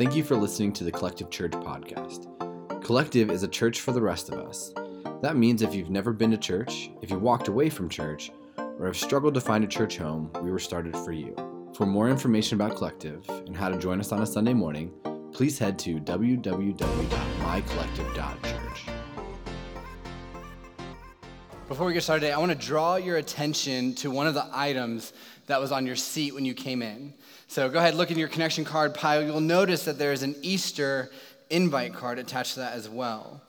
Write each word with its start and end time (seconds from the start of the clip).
Thank 0.00 0.16
you 0.16 0.24
for 0.24 0.34
listening 0.34 0.72
to 0.72 0.84
the 0.84 0.90
Collective 0.90 1.28
Church 1.28 1.52
podcast. 1.52 2.24
Collective 2.82 3.30
is 3.30 3.42
a 3.42 3.48
church 3.48 3.82
for 3.82 3.92
the 3.92 4.00
rest 4.00 4.30
of 4.30 4.38
us. 4.38 4.72
That 5.20 5.36
means 5.36 5.60
if 5.60 5.74
you've 5.74 5.90
never 5.90 6.14
been 6.14 6.30
to 6.30 6.38
church, 6.38 6.90
if 7.02 7.10
you 7.10 7.18
walked 7.18 7.48
away 7.48 7.68
from 7.68 7.90
church, 7.90 8.30
or 8.56 8.86
have 8.86 8.96
struggled 8.96 9.34
to 9.34 9.42
find 9.42 9.62
a 9.62 9.66
church 9.66 9.98
home, 9.98 10.30
we 10.40 10.50
were 10.50 10.58
started 10.58 10.96
for 10.96 11.12
you. 11.12 11.36
For 11.76 11.84
more 11.84 12.08
information 12.08 12.54
about 12.54 12.78
Collective 12.78 13.28
and 13.28 13.54
how 13.54 13.68
to 13.68 13.76
join 13.76 14.00
us 14.00 14.10
on 14.10 14.22
a 14.22 14.26
Sunday 14.26 14.54
morning, 14.54 14.90
please 15.34 15.58
head 15.58 15.78
to 15.80 16.00
www.mycollective.church. 16.00 18.99
Before 21.70 21.86
we 21.86 21.92
get 21.92 22.02
started 22.02 22.22
today, 22.22 22.32
I 22.32 22.38
want 22.38 22.50
to 22.50 22.66
draw 22.66 22.96
your 22.96 23.18
attention 23.18 23.94
to 23.94 24.10
one 24.10 24.26
of 24.26 24.34
the 24.34 24.44
items 24.50 25.12
that 25.46 25.60
was 25.60 25.70
on 25.70 25.86
your 25.86 25.94
seat 25.94 26.34
when 26.34 26.44
you 26.44 26.52
came 26.52 26.82
in. 26.82 27.14
So 27.46 27.68
go 27.68 27.78
ahead, 27.78 27.94
look 27.94 28.10
in 28.10 28.18
your 28.18 28.26
connection 28.26 28.64
card 28.64 28.92
pile. 28.92 29.22
You'll 29.22 29.40
notice 29.40 29.84
that 29.84 29.96
there 29.96 30.12
is 30.12 30.24
an 30.24 30.34
Easter 30.42 31.12
invite 31.48 31.94
card 31.94 32.18
attached 32.18 32.54
to 32.54 32.60
that 32.60 32.72
as 32.72 32.88
well. 32.88 33.40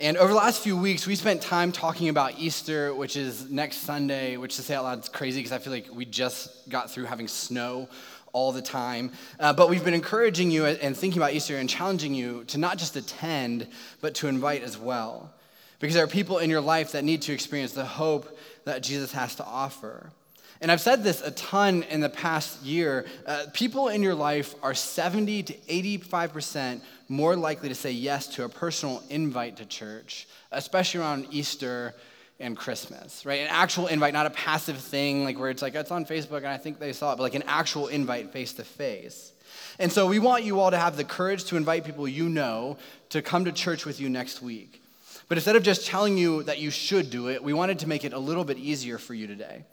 And 0.00 0.16
over 0.16 0.32
the 0.32 0.36
last 0.36 0.60
few 0.60 0.76
weeks, 0.76 1.06
we 1.06 1.14
spent 1.14 1.40
time 1.40 1.70
talking 1.70 2.08
about 2.08 2.36
Easter, 2.36 2.92
which 2.92 3.16
is 3.16 3.48
next 3.48 3.76
Sunday, 3.82 4.36
which 4.36 4.56
to 4.56 4.62
say 4.62 4.74
out 4.74 4.82
loud 4.82 4.98
is 4.98 5.08
crazy 5.08 5.38
because 5.38 5.52
I 5.52 5.58
feel 5.58 5.72
like 5.72 5.86
we 5.94 6.04
just 6.04 6.68
got 6.68 6.90
through 6.90 7.04
having 7.04 7.28
snow 7.28 7.88
all 8.32 8.50
the 8.50 8.60
time. 8.60 9.12
Uh, 9.38 9.52
but 9.52 9.70
we've 9.70 9.84
been 9.84 9.94
encouraging 9.94 10.50
you 10.50 10.66
and 10.66 10.96
thinking 10.96 11.22
about 11.22 11.32
Easter 11.32 11.56
and 11.56 11.70
challenging 11.70 12.12
you 12.12 12.42
to 12.48 12.58
not 12.58 12.76
just 12.76 12.96
attend, 12.96 13.68
but 14.00 14.16
to 14.16 14.26
invite 14.26 14.64
as 14.64 14.76
well. 14.76 15.32
Because 15.78 15.94
there 15.94 16.04
are 16.04 16.08
people 16.08 16.38
in 16.38 16.50
your 16.50 16.60
life 16.60 16.92
that 16.92 17.04
need 17.04 17.22
to 17.22 17.32
experience 17.32 17.72
the 17.72 17.84
hope 17.84 18.36
that 18.64 18.82
Jesus 18.82 19.12
has 19.12 19.36
to 19.36 19.44
offer. 19.44 20.10
And 20.60 20.72
I've 20.72 20.80
said 20.80 21.04
this 21.04 21.22
a 21.22 21.30
ton 21.30 21.84
in 21.84 22.00
the 22.00 22.08
past 22.08 22.62
year. 22.62 23.06
Uh, 23.26 23.44
people 23.52 23.88
in 23.88 24.02
your 24.02 24.14
life 24.14 24.54
are 24.62 24.74
70 24.74 25.44
to 25.44 25.52
85% 25.54 26.80
more 27.08 27.36
likely 27.36 27.68
to 27.68 27.74
say 27.74 27.92
yes 27.92 28.26
to 28.28 28.44
a 28.44 28.48
personal 28.48 29.02
invite 29.08 29.58
to 29.58 29.64
church, 29.64 30.26
especially 30.50 31.00
around 31.00 31.28
Easter 31.30 31.94
and 32.40 32.56
Christmas, 32.56 33.24
right? 33.24 33.40
An 33.40 33.48
actual 33.50 33.86
invite, 33.86 34.12
not 34.12 34.26
a 34.26 34.30
passive 34.30 34.78
thing 34.78 35.24
like 35.24 35.38
where 35.38 35.50
it's 35.50 35.62
like, 35.62 35.74
it's 35.74 35.90
on 35.90 36.04
Facebook 36.04 36.38
and 36.38 36.48
I 36.48 36.56
think 36.56 36.78
they 36.78 36.92
saw 36.92 37.12
it, 37.12 37.16
but 37.16 37.22
like 37.22 37.34
an 37.34 37.44
actual 37.46 37.86
invite 37.88 38.32
face 38.32 38.52
to 38.54 38.64
face. 38.64 39.32
And 39.78 39.92
so 39.92 40.06
we 40.06 40.18
want 40.18 40.44
you 40.44 40.60
all 40.60 40.70
to 40.70 40.78
have 40.78 40.96
the 40.96 41.04
courage 41.04 41.44
to 41.44 41.56
invite 41.56 41.84
people 41.84 42.08
you 42.08 42.28
know 42.28 42.78
to 43.10 43.22
come 43.22 43.44
to 43.44 43.52
church 43.52 43.86
with 43.86 44.00
you 44.00 44.08
next 44.08 44.42
week. 44.42 44.82
But 45.28 45.38
instead 45.38 45.56
of 45.56 45.62
just 45.62 45.86
telling 45.86 46.16
you 46.16 46.42
that 46.44 46.58
you 46.58 46.70
should 46.70 47.10
do 47.10 47.28
it, 47.28 47.42
we 47.42 47.52
wanted 47.52 47.80
to 47.80 47.88
make 47.88 48.04
it 48.04 48.12
a 48.12 48.18
little 48.18 48.44
bit 48.44 48.58
easier 48.58 48.98
for 48.98 49.14
you 49.14 49.26
today. 49.26 49.64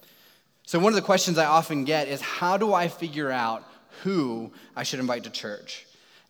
So, 0.65 0.79
one 0.79 0.91
of 0.91 0.95
the 0.95 1.01
questions 1.01 1.37
I 1.37 1.45
often 1.45 1.85
get 1.85 2.07
is 2.07 2.21
how 2.21 2.57
do 2.57 2.73
I 2.73 2.87
figure 2.87 3.31
out 3.31 3.63
who 4.03 4.51
I 4.75 4.83
should 4.83 4.99
invite 4.99 5.23
to 5.23 5.29
church? 5.29 5.85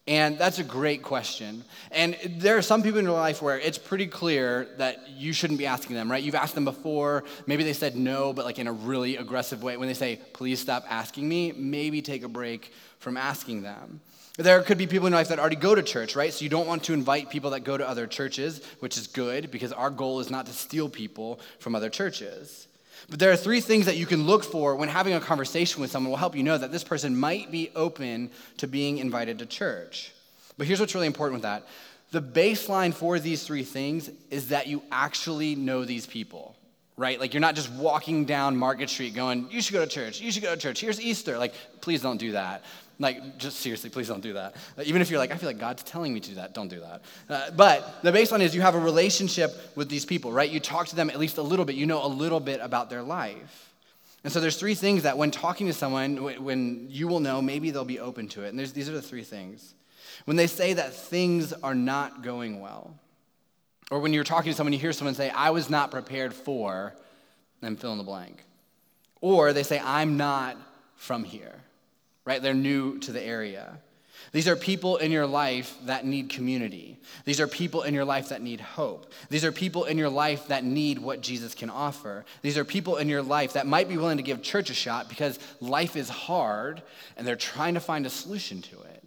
And 0.07 0.37
that's 0.37 0.59
a 0.59 0.63
great 0.63 1.01
question. 1.01 1.63
And 1.91 2.15
there 2.37 2.57
are 2.57 2.61
some 2.61 2.83
people 2.83 2.99
in 2.99 3.05
your 3.05 3.15
life 3.15 3.41
where 3.41 3.57
it's 3.57 3.79
pretty 3.79 4.05
clear 4.05 4.67
that 4.77 5.09
you 5.09 5.33
shouldn't 5.33 5.57
be 5.57 5.65
asking 5.65 5.95
them, 5.95 6.11
right? 6.11 6.21
You've 6.21 6.35
asked 6.35 6.53
them 6.53 6.65
before, 6.65 7.23
maybe 7.47 7.63
they 7.63 7.73
said 7.73 7.95
no, 7.95 8.31
but 8.31 8.45
like 8.45 8.59
in 8.59 8.67
a 8.67 8.71
really 8.71 9.17
aggressive 9.17 9.63
way. 9.63 9.77
When 9.77 9.87
they 9.87 9.95
say, 9.95 10.19
please 10.33 10.59
stop 10.59 10.85
asking 10.87 11.27
me, 11.27 11.53
maybe 11.53 12.03
take 12.03 12.23
a 12.23 12.27
break 12.27 12.71
from 12.99 13.17
asking 13.17 13.63
them. 13.63 13.99
There 14.37 14.61
could 14.63 14.77
be 14.77 14.85
people 14.85 15.07
in 15.07 15.13
your 15.13 15.19
life 15.19 15.29
that 15.29 15.39
already 15.39 15.55
go 15.55 15.75
to 15.75 15.81
church, 15.81 16.15
right? 16.15 16.33
So 16.33 16.43
you 16.43 16.49
don't 16.49 16.67
want 16.67 16.83
to 16.85 16.93
invite 16.93 17.29
people 17.29 17.51
that 17.51 17.61
go 17.61 17.77
to 17.77 17.87
other 17.87 18.05
churches, 18.05 18.61
which 18.79 18.97
is 18.97 19.07
good 19.07 19.49
because 19.49 19.71
our 19.71 19.89
goal 19.89 20.19
is 20.19 20.29
not 20.29 20.45
to 20.47 20.51
steal 20.51 20.89
people 20.89 21.39
from 21.59 21.73
other 21.73 21.89
churches. 21.89 22.67
But 23.09 23.19
there 23.19 23.31
are 23.31 23.37
three 23.37 23.61
things 23.61 23.85
that 23.85 23.97
you 23.97 24.05
can 24.05 24.25
look 24.25 24.43
for 24.43 24.75
when 24.75 24.89
having 24.89 25.13
a 25.13 25.21
conversation 25.21 25.81
with 25.81 25.91
someone 25.91 26.09
will 26.09 26.17
help 26.17 26.35
you 26.35 26.43
know 26.43 26.57
that 26.57 26.71
this 26.71 26.83
person 26.83 27.17
might 27.17 27.51
be 27.51 27.71
open 27.75 28.29
to 28.57 28.67
being 28.67 28.97
invited 28.97 29.39
to 29.39 29.45
church. 29.45 30.11
But 30.57 30.67
here's 30.67 30.79
what's 30.79 30.95
really 30.95 31.07
important 31.07 31.35
with 31.35 31.43
that 31.43 31.65
the 32.11 32.21
baseline 32.21 32.93
for 32.93 33.19
these 33.19 33.43
three 33.43 33.63
things 33.63 34.09
is 34.29 34.49
that 34.49 34.67
you 34.67 34.81
actually 34.91 35.55
know 35.55 35.83
these 35.83 36.05
people, 36.05 36.55
right? 36.97 37.19
Like 37.19 37.33
you're 37.33 37.41
not 37.41 37.55
just 37.55 37.69
walking 37.71 38.25
down 38.25 38.55
Market 38.55 38.89
Street 38.89 39.13
going, 39.13 39.47
you 39.51 39.61
should 39.61 39.73
go 39.73 39.83
to 39.83 39.89
church, 39.89 40.21
you 40.21 40.31
should 40.31 40.43
go 40.43 40.55
to 40.55 40.61
church, 40.61 40.79
here's 40.79 41.01
Easter. 41.01 41.37
Like, 41.37 41.53
please 41.81 42.01
don't 42.01 42.17
do 42.17 42.31
that. 42.33 42.63
Like, 42.97 43.37
just 43.37 43.59
seriously, 43.59 43.89
please 43.89 44.07
don't 44.07 44.21
do 44.21 44.33
that. 44.33 44.55
Even 44.83 45.01
if 45.01 45.09
you're 45.09 45.19
like, 45.19 45.31
I 45.31 45.37
feel 45.37 45.49
like 45.49 45.59
God's 45.59 45.83
telling 45.83 46.13
me 46.13 46.19
to 46.21 46.29
do 46.29 46.35
that, 46.35 46.53
don't 46.53 46.69
do 46.69 46.79
that. 46.79 47.01
Uh, 47.29 47.51
but 47.51 48.01
the 48.03 48.11
baseline 48.11 48.39
is 48.39 48.55
you 48.55 48.61
have 48.61 48.75
a 48.75 48.79
relationship 48.79 49.53
with 49.75 49.89
these 49.89 50.05
people, 50.05 50.31
right? 50.31 50.49
You 50.49 50.61
talk 50.61 50.87
to 50.87 50.95
them 50.95 51.09
at 51.09 51.19
least 51.19 51.37
a 51.37 51.41
little 51.41 51.65
bit, 51.65 51.75
you 51.75 51.85
know 51.85 52.05
a 52.05 52.07
little 52.07 52.39
bit 52.39 52.61
about 52.61 52.89
their 52.89 53.03
life. 53.03 53.73
And 54.23 54.31
so 54.31 54.39
there's 54.39 54.55
three 54.55 54.75
things 54.75 55.03
that 55.03 55.17
when 55.17 55.29
talking 55.29 55.67
to 55.67 55.73
someone, 55.73 56.43
when 56.43 56.87
you 56.89 57.07
will 57.07 57.19
know, 57.19 57.41
maybe 57.41 57.69
they'll 57.69 57.83
be 57.83 57.99
open 57.99 58.27
to 58.29 58.43
it. 58.43 58.53
And 58.53 58.59
these 58.59 58.89
are 58.89 58.93
the 58.93 59.01
three 59.01 59.23
things. 59.23 59.75
When 60.23 60.37
they 60.37 60.47
say 60.47 60.73
that 60.73 60.93
things 60.93 61.51
are 61.51 61.75
not 61.75 62.23
going 62.23 62.61
well, 62.61 62.97
or 63.91 63.99
when 63.99 64.13
you're 64.13 64.23
talking 64.23 64.51
to 64.51 64.55
someone, 64.55 64.73
you 64.73 64.79
hear 64.79 64.93
someone 64.93 65.13
say, 65.13 65.29
I 65.29 65.51
was 65.51 65.69
not 65.69 65.91
prepared 65.91 66.33
for, 66.33 66.95
and 67.61 67.79
fill 67.79 67.91
in 67.91 67.97
the 67.97 68.03
blank. 68.03 68.43
Or 69.21 69.53
they 69.53 69.63
say, 69.63 69.79
I'm 69.83 70.17
not 70.17 70.57
from 70.95 71.23
here 71.23 71.64
right? 72.25 72.41
They're 72.41 72.53
new 72.53 72.99
to 72.99 73.11
the 73.11 73.23
area. 73.23 73.79
These 74.31 74.47
are 74.47 74.55
people 74.55 74.97
in 74.97 75.11
your 75.11 75.27
life 75.27 75.77
that 75.85 76.05
need 76.05 76.29
community. 76.29 76.99
These 77.23 77.39
are 77.39 77.47
people 77.47 77.83
in 77.83 77.93
your 77.93 78.03
life 78.03 78.29
that 78.29 78.41
need 78.41 78.59
hope. 78.59 79.13
These 79.29 79.45
are 79.45 79.51
people 79.51 79.85
in 79.85 79.97
your 79.97 80.09
life 80.09 80.47
that 80.47 80.63
need 80.63 80.99
what 80.99 81.21
Jesus 81.21 81.53
can 81.53 81.69
offer. 81.69 82.25
These 82.41 82.57
are 82.57 82.65
people 82.65 82.97
in 82.97 83.07
your 83.07 83.21
life 83.21 83.53
that 83.53 83.67
might 83.67 83.87
be 83.87 83.97
willing 83.97 84.17
to 84.17 84.23
give 84.23 84.41
church 84.41 84.69
a 84.69 84.73
shot 84.73 85.07
because 85.07 85.39
life 85.61 85.95
is 85.95 86.09
hard 86.09 86.81
and 87.15 87.25
they're 87.25 87.35
trying 87.35 87.75
to 87.75 87.79
find 87.79 88.05
a 88.05 88.09
solution 88.09 88.61
to 88.63 88.81
it. 88.81 89.03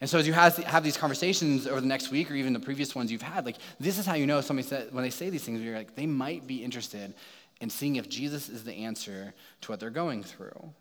And 0.00 0.08
so, 0.08 0.18
as 0.18 0.26
you 0.26 0.32
have 0.32 0.82
these 0.82 0.96
conversations 0.96 1.66
over 1.66 1.80
the 1.80 1.86
next 1.86 2.10
week 2.10 2.30
or 2.30 2.34
even 2.34 2.54
the 2.54 2.60
previous 2.60 2.94
ones 2.94 3.12
you've 3.12 3.20
had, 3.20 3.44
like 3.44 3.56
this 3.78 3.98
is 3.98 4.06
how 4.06 4.14
you 4.14 4.26
know 4.26 4.40
somebody 4.40 4.66
said, 4.66 4.92
when 4.92 5.04
they 5.04 5.10
say 5.10 5.28
these 5.28 5.44
things, 5.44 5.60
you're 5.60 5.76
like, 5.76 5.94
they 5.94 6.06
might 6.06 6.46
be 6.46 6.64
interested 6.64 7.12
in 7.60 7.68
seeing 7.68 7.96
if 7.96 8.08
Jesus 8.08 8.48
is 8.48 8.64
the 8.64 8.72
answer 8.72 9.34
to 9.60 9.70
what 9.70 9.78
they're 9.78 9.90
going 9.90 10.22
through. 10.22 10.72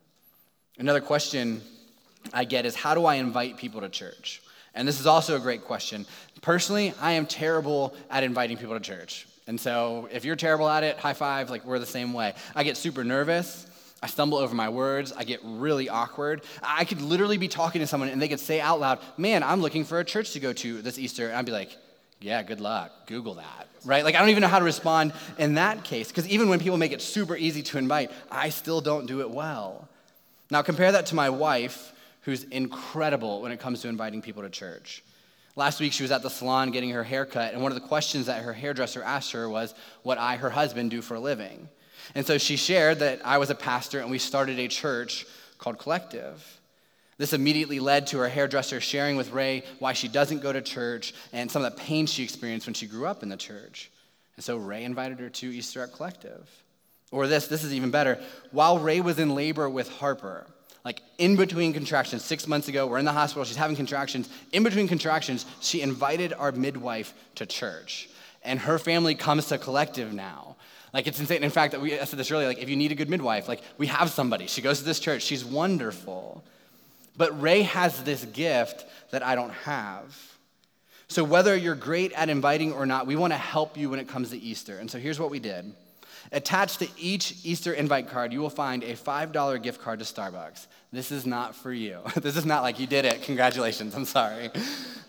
Another 0.80 1.02
question 1.02 1.62
I 2.34 2.46
get 2.46 2.66
is 2.66 2.74
how 2.74 2.96
do 2.96 3.06
I 3.06 3.16
invite 3.16 3.58
people 3.58 3.82
to 3.82 3.90
church? 3.90 4.42
And 4.74 4.88
this 4.88 5.02
is 5.02 5.06
also 5.06 5.36
a 5.36 5.40
great 5.40 5.66
question. 5.66 6.06
Personally, 6.42 6.94
I 7.02 7.12
am 7.14 7.26
terrible 7.26 7.94
at 8.10 8.24
inviting 8.24 8.56
people 8.56 8.76
to 8.76 8.80
church. 8.80 9.28
And 9.46 9.60
so 9.60 10.08
if 10.10 10.24
you're 10.24 10.38
terrible 10.38 10.70
at 10.70 10.86
it, 10.86 10.98
high 10.98 11.14
five, 11.14 11.50
like 11.50 11.66
we're 11.66 11.80
the 11.80 11.86
same 11.86 12.14
way. 12.14 12.34
I 12.56 12.64
get 12.64 12.78
super 12.78 13.04
nervous. 13.04 13.68
I 14.02 14.08
stumble 14.08 14.38
over 14.38 14.56
my 14.56 14.70
words. 14.70 15.12
I 15.12 15.26
get 15.26 15.42
really 15.44 15.90
awkward. 15.90 16.44
I 16.64 16.86
could 16.86 17.02
literally 17.02 17.38
be 17.38 17.50
talking 17.50 17.82
to 17.82 17.88
someone 17.88 18.08
and 18.08 18.22
they 18.22 18.30
could 18.30 18.40
say 18.40 18.62
out 18.62 18.80
loud, 18.80 19.00
Man, 19.18 19.44
I'm 19.44 19.60
looking 19.60 19.84
for 19.84 20.00
a 20.00 20.06
church 20.06 20.32
to 20.32 20.40
go 20.40 20.54
to 20.54 20.82
this 20.82 20.98
Easter. 20.98 21.28
And 21.28 21.36
I'd 21.36 21.46
be 21.46 21.52
like, 21.52 21.76
Yeah, 22.22 22.42
good 22.42 22.62
luck. 22.62 23.06
Google 23.06 23.34
that. 23.34 23.68
Right? 23.84 24.06
Like, 24.06 24.16
I 24.16 24.20
don't 24.20 24.30
even 24.30 24.42
know 24.42 24.48
how 24.48 24.60
to 24.60 24.66
respond 24.66 25.12
in 25.38 25.56
that 25.56 25.84
case. 25.84 26.08
Because 26.08 26.28
even 26.30 26.48
when 26.48 26.60
people 26.60 26.78
make 26.78 26.94
it 26.94 27.02
super 27.02 27.36
easy 27.36 27.64
to 27.64 27.78
invite, 27.78 28.12
I 28.32 28.48
still 28.48 28.80
don't 28.80 29.08
do 29.08 29.20
it 29.20 29.30
well. 29.30 29.89
Now, 30.52 30.62
compare 30.62 30.92
that 30.92 31.08
to 31.08 31.16
my 31.16 31.30
wife, 31.30 31.94
who's 32.22 32.44
incredible 32.46 33.42
when 33.42 33.52
it 33.52 33.60
comes 33.60 33.82
to 33.82 33.88
inviting 33.88 34.22
people 34.22 34.44
to 34.44 34.50
church. 34.50 35.04
Last 35.56 35.80
week, 35.80 35.94
she 35.94 36.04
was 36.04 36.12
at 36.12 36.22
the 36.22 36.30
salon 36.30 36.72
getting 36.72 36.92
her 36.92 37.04
hair 37.04 37.26
cut, 37.26 37.54
and 37.54 37.62
one 37.62 37.72
of 37.72 37.80
the 37.80 37.88
questions 37.88 38.28
that 38.28 38.44
her 38.44 38.54
hairdresser 38.54 39.04
asked 39.04 39.32
her 39.32 39.50
was 39.50 39.74
what 40.04 40.18
I, 40.18 40.38
her 40.38 40.50
husband, 40.50 40.92
do 40.92 41.02
for 41.02 41.16
a 41.16 41.20
living. 41.20 41.70
And 42.16 42.26
so 42.26 42.38
she 42.38 42.56
shared 42.56 43.00
that 43.00 43.26
I 43.26 43.38
was 43.38 43.50
a 43.50 43.56
pastor 43.56 44.00
and 44.00 44.10
we 44.10 44.20
started 44.20 44.60
a 44.60 44.68
church 44.68 45.26
called 45.58 45.78
Collective. 45.78 46.60
This 47.18 47.34
immediately 47.34 47.80
led 47.80 48.08
to 48.08 48.18
her 48.20 48.30
hairdresser 48.30 48.80
sharing 48.80 49.18
with 49.18 49.31
Ray 49.31 49.64
why 49.80 49.94
she 49.94 50.08
doesn't 50.08 50.42
go 50.42 50.54
to 50.54 50.62
church 50.62 51.14
and 51.34 51.52
some 51.52 51.64
of 51.64 51.72
the 51.72 51.81
pain 51.81 52.06
she 52.06 52.24
experienced 52.24 52.66
when 52.66 52.74
she 52.74 52.88
grew 52.88 53.06
up 53.06 53.22
in 53.22 53.30
the 53.30 53.38
church. 53.38 53.92
And 54.38 54.44
so 54.44 54.56
Ray 54.56 54.86
invited 54.86 55.20
her 55.20 55.30
to 55.30 55.48
Easter 55.48 55.84
at 55.84 55.94
Collective. 55.94 56.50
Or 57.12 57.28
this, 57.28 57.47
this 57.47 57.64
is 57.64 57.74
even 57.74 57.92
better. 57.92 58.20
While 58.52 58.80
Ray 58.80 59.02
was 59.02 59.20
in 59.20 59.34
labor 59.34 59.70
with 59.70 59.90
Harper, 59.90 60.46
like 60.86 61.02
in 61.18 61.36
between 61.36 61.74
contractions, 61.74 62.24
six 62.24 62.47
months 62.47 62.68
ago, 62.68 62.88
we're 62.88 63.00
in 63.00 63.06
the 63.06 63.12
hospital, 63.12 63.44
she's 63.44 63.56
having 63.56 63.75
contractions. 63.75 64.30
In 64.51 64.63
between 64.63 64.88
contractions, 64.88 65.45
she 65.60 65.81
invited 65.81 66.34
our 66.34 66.51
midwife 66.51 67.13
to 67.36 67.45
church. 67.45 68.10
And 68.44 68.60
her 68.60 68.80
family 68.80 69.16
comes 69.16 69.48
to 69.48 69.57
collective 69.57 70.13
now. 70.13 70.56
Like 70.94 71.07
it's 71.07 71.19
insane. 71.19 71.44
In 71.44 71.50
fact, 71.50 71.78
we, 71.78 72.00
I 72.00 72.06
said 72.06 72.18
this 72.18 72.31
earlier, 72.31 72.48
like 72.48 72.60
if 72.60 72.69
you 72.69 72.75
need 72.75 72.92
a 72.92 72.95
good 72.95 73.10
midwife, 73.10 73.48
like 73.48 73.62
we 73.78 73.88
have 73.88 74.10
somebody. 74.10 74.48
She 74.48 74.62
goes 74.62 74.80
to 74.80 74.86
this 74.86 75.00
church, 75.00 75.24
she's 75.24 75.44
wonderful. 75.44 76.44
But 77.18 77.39
Ray 77.42 77.63
has 77.63 78.01
this 78.04 78.24
gift 78.25 78.86
that 79.12 79.24
I 79.24 79.36
don't 79.36 79.51
have. 79.51 80.16
So 81.07 81.24
whether 81.24 81.56
you're 81.56 81.75
great 81.75 82.13
at 82.13 82.30
inviting 82.30 82.72
or 82.72 82.86
not, 82.86 83.07
we 83.07 83.16
want 83.16 83.34
to 83.34 83.38
help 83.38 83.78
you 83.78 83.89
when 83.89 84.00
it 84.00 84.07
comes 84.07 84.30
to 84.30 84.38
Easter. 84.38 84.78
And 84.78 84.89
so 84.89 85.00
here's 85.00 85.19
what 85.19 85.30
we 85.30 85.39
did. 85.39 85.74
Attached 86.31 86.80
to 86.80 86.88
each 86.98 87.38
Easter 87.44 87.74
invite 87.74 88.08
card, 88.10 88.31
you 88.31 88.40
will 88.40 88.52
find 88.52 88.84
a 88.84 88.94
$5 88.94 89.64
gift 89.64 89.81
card 89.81 90.00
to 90.00 90.06
Starbucks. 90.06 90.68
This 90.92 91.12
is 91.12 91.26
not 91.26 91.56
for 91.56 91.74
you. 91.74 92.00
this 92.16 92.38
is 92.38 92.46
not 92.46 92.62
like 92.62 92.80
you 92.80 92.86
did 92.86 93.06
it. 93.06 93.24
Congratulations. 93.24 93.96
I'm 93.96 94.06
sorry. 94.06 94.52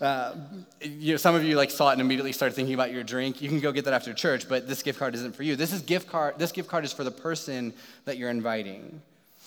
Uh, 0.00 0.34
you 0.81 1.12
know, 1.12 1.17
some 1.19 1.34
of 1.34 1.44
you 1.44 1.56
like 1.56 1.70
saw 1.70 1.90
it 1.90 1.93
and 1.93 2.00
immediately 2.00 2.32
started 2.32 2.55
thinking 2.55 2.72
about 2.75 2.90
your 2.90 3.02
drink. 3.02 3.43
You 3.43 3.50
can 3.50 3.61
go 3.61 3.70
get 3.70 3.84
that 3.84 3.93
after 3.93 4.14
church, 4.14 4.49
but 4.49 4.67
this 4.67 4.82
gift 4.82 4.99
card 4.99 5.14
isn't 5.14 5.37
for 5.37 5.43
you. 5.43 5.56
This 5.56 5.75
is 5.75 5.82
gift 5.82 6.08
card. 6.08 6.38
This 6.38 6.52
gift 6.52 6.70
card 6.70 6.84
is 6.84 6.93
for 6.93 7.05
the 7.05 7.11
person 7.11 7.75
that 8.06 8.16
you're 8.16 8.31
inviting. 8.31 9.02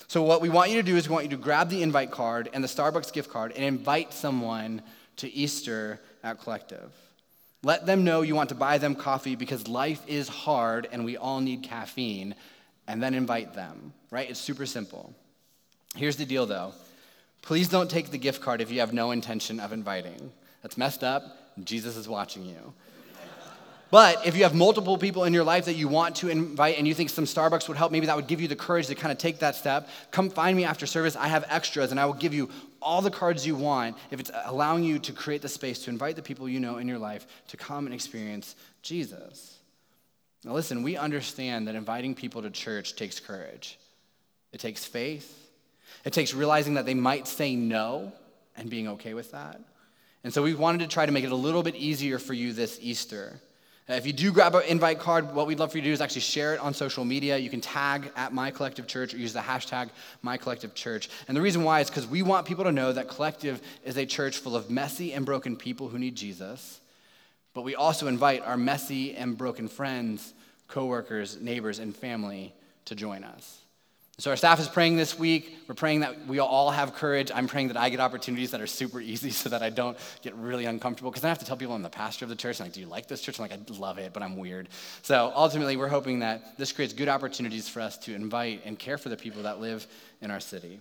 So, 0.07 0.21
what 0.21 0.41
we 0.41 0.49
want 0.49 0.69
you 0.69 0.75
to 0.77 0.83
do 0.83 0.95
is 0.95 1.09
we 1.09 1.13
want 1.13 1.25
you 1.25 1.31
to 1.31 1.37
grab 1.37 1.69
the 1.69 1.81
invite 1.81 2.11
card 2.11 2.49
and 2.53 2.63
the 2.63 2.67
Starbucks 2.67 3.11
gift 3.11 3.31
card 3.31 3.51
and 3.53 3.63
invite 3.63 4.13
someone 4.13 4.83
to 5.17 5.31
Easter 5.33 5.99
at 6.23 6.39
Collective. 6.39 6.91
Let 7.63 7.85
them 7.85 8.03
know 8.03 8.21
you 8.21 8.35
want 8.35 8.49
to 8.49 8.55
buy 8.55 8.77
them 8.77 8.93
coffee 8.93 9.35
because 9.35 9.67
life 9.67 10.01
is 10.05 10.27
hard 10.27 10.87
and 10.91 11.05
we 11.05 11.15
all 11.17 11.39
need 11.39 11.63
caffeine, 11.63 12.35
and 12.87 13.01
then 13.01 13.13
invite 13.13 13.53
them, 13.53 13.93
right? 14.11 14.29
It's 14.29 14.39
super 14.39 14.65
simple. 14.65 15.13
Here's 15.95 16.17
the 16.17 16.25
deal 16.25 16.45
though 16.45 16.73
please 17.41 17.67
don't 17.67 17.91
take 17.91 18.09
the 18.09 18.17
gift 18.17 18.41
card 18.41 18.61
if 18.61 18.71
you 18.71 18.79
have 18.79 18.93
no 18.93 19.11
intention 19.11 19.59
of 19.59 19.73
inviting. 19.73 20.31
That's 20.61 20.77
messed 20.77 21.03
up. 21.03 21.23
Jesus 21.63 21.97
is 21.97 22.07
watching 22.07 22.45
you. 22.45 22.73
But 23.91 24.25
if 24.25 24.35
you 24.35 24.41
have 24.43 24.55
multiple 24.55 24.97
people 24.97 25.25
in 25.25 25.33
your 25.33 25.43
life 25.43 25.65
that 25.65 25.75
you 25.75 25.87
want 25.87 26.15
to 26.15 26.29
invite 26.29 26.79
and 26.79 26.87
you 26.87 26.95
think 26.95 27.11
some 27.11 27.25
Starbucks 27.25 27.67
would 27.67 27.77
help, 27.77 27.91
maybe 27.91 28.07
that 28.07 28.15
would 28.15 28.25
give 28.25 28.41
you 28.41 28.47
the 28.47 28.55
courage 28.55 28.87
to 28.87 28.95
kind 28.95 29.11
of 29.11 29.19
take 29.19 29.39
that 29.39 29.55
step. 29.55 29.87
Come 30.09 30.31
find 30.31 30.57
me 30.57 30.63
after 30.63 30.87
service. 30.87 31.15
I 31.15 31.27
have 31.27 31.45
extras 31.47 31.91
and 31.91 31.99
I 31.99 32.05
will 32.05 32.13
give 32.13 32.33
you 32.33 32.49
all 32.83 33.01
the 33.01 33.11
cards 33.11 33.47
you 33.47 33.55
want 33.55 33.97
if 34.11 34.19
it's 34.19 34.31
allowing 34.45 34.83
you 34.83 34.99
to 34.99 35.13
create 35.13 35.41
the 35.41 35.49
space 35.49 35.83
to 35.85 35.89
invite 35.89 36.15
the 36.15 36.21
people 36.21 36.47
you 36.47 36.59
know 36.59 36.77
in 36.77 36.87
your 36.87 36.99
life 36.99 37.25
to 37.47 37.57
come 37.57 37.85
and 37.85 37.93
experience 37.93 38.55
Jesus. 38.81 39.57
Now, 40.43 40.53
listen, 40.53 40.83
we 40.83 40.97
understand 40.97 41.67
that 41.67 41.75
inviting 41.75 42.15
people 42.15 42.41
to 42.41 42.49
church 42.49 42.95
takes 42.95 43.19
courage, 43.19 43.79
it 44.51 44.59
takes 44.59 44.85
faith, 44.85 45.49
it 46.03 46.13
takes 46.13 46.33
realizing 46.33 46.73
that 46.75 46.85
they 46.85 46.93
might 46.93 47.27
say 47.27 47.55
no 47.55 48.11
and 48.55 48.69
being 48.69 48.87
okay 48.89 49.13
with 49.13 49.31
that. 49.31 49.59
And 50.23 50.33
so 50.33 50.41
we 50.41 50.53
wanted 50.53 50.79
to 50.81 50.87
try 50.87 51.05
to 51.05 51.11
make 51.11 51.23
it 51.23 51.31
a 51.31 51.35
little 51.35 51.63
bit 51.63 51.75
easier 51.75 52.19
for 52.19 52.33
you 52.33 52.53
this 52.53 52.79
Easter. 52.81 53.39
Uh, 53.89 53.93
if 53.93 54.05
you 54.05 54.13
do 54.13 54.31
grab 54.31 54.55
an 54.55 54.63
invite 54.63 54.97
card, 54.97 55.35
what 55.35 55.45
we'd 55.45 55.59
love 55.59 55.71
for 55.71 55.77
you 55.77 55.81
to 55.81 55.89
do 55.89 55.93
is 55.93 55.99
actually 55.99 56.21
share 56.21 56.53
it 56.53 56.59
on 56.61 56.73
social 56.73 57.03
media. 57.03 57.37
You 57.37 57.49
can 57.49 57.59
tag 57.59 58.11
at 58.15 58.31
My 58.31 58.49
Collective 58.49 58.87
Church 58.87 59.13
or 59.13 59.17
use 59.17 59.33
the 59.33 59.41
hashtag 59.41 59.89
My 60.21 60.37
Collective 60.37 60.73
Church. 60.73 61.09
And 61.27 61.35
the 61.35 61.41
reason 61.41 61.65
why 61.65 61.81
is 61.81 61.89
because 61.89 62.07
we 62.07 62.21
want 62.21 62.47
people 62.47 62.63
to 62.63 62.71
know 62.71 62.93
that 62.93 63.09
Collective 63.09 63.61
is 63.83 63.97
a 63.97 64.05
church 64.05 64.37
full 64.37 64.55
of 64.55 64.69
messy 64.69 65.11
and 65.11 65.25
broken 65.25 65.57
people 65.57 65.89
who 65.89 65.99
need 65.99 66.15
Jesus. 66.15 66.79
But 67.53 67.63
we 67.63 67.75
also 67.75 68.07
invite 68.07 68.41
our 68.43 68.55
messy 68.55 69.15
and 69.15 69.37
broken 69.37 69.67
friends, 69.67 70.33
coworkers, 70.69 71.41
neighbors, 71.41 71.79
and 71.79 71.93
family 71.93 72.53
to 72.85 72.95
join 72.95 73.25
us. 73.25 73.62
So 74.19 74.29
our 74.29 74.37
staff 74.37 74.59
is 74.59 74.67
praying 74.67 74.95
this 74.95 75.17
week. 75.17 75.57
We're 75.67 75.73
praying 75.73 76.01
that 76.01 76.27
we 76.27 76.37
all 76.37 76.69
have 76.69 76.93
courage. 76.93 77.31
I'm 77.33 77.47
praying 77.47 77.69
that 77.69 77.77
I 77.77 77.89
get 77.89 77.99
opportunities 77.99 78.51
that 78.51 78.61
are 78.61 78.67
super 78.67 79.01
easy 79.01 79.29
so 79.31 79.49
that 79.49 79.63
I 79.63 79.71
don't 79.71 79.97
get 80.21 80.35
really 80.35 80.65
uncomfortable. 80.65 81.09
Because 81.09 81.23
I 81.23 81.29
have 81.29 81.39
to 81.39 81.45
tell 81.45 81.57
people 81.57 81.73
I'm 81.73 81.81
the 81.81 81.89
pastor 81.89 82.25
of 82.25 82.29
the 82.29 82.35
church. 82.35 82.59
I'm 82.59 82.67
like, 82.67 82.73
do 82.73 82.79
you 82.79 82.85
like 82.85 83.07
this 83.07 83.21
church? 83.21 83.39
I'm 83.39 83.49
like, 83.49 83.53
I 83.53 83.59
love 83.73 83.97
it, 83.97 84.13
but 84.13 84.21
I'm 84.21 84.37
weird. 84.37 84.69
So 85.01 85.31
ultimately, 85.35 85.77
we're 85.77 85.87
hoping 85.87 86.19
that 86.19 86.59
this 86.59 86.71
creates 86.71 86.93
good 86.93 87.09
opportunities 87.09 87.67
for 87.67 87.81
us 87.81 87.97
to 87.99 88.13
invite 88.13 88.61
and 88.65 88.77
care 88.77 88.99
for 88.99 89.09
the 89.09 89.17
people 89.17 89.43
that 89.43 89.59
live 89.59 89.87
in 90.21 90.29
our 90.29 90.39
city. 90.39 90.79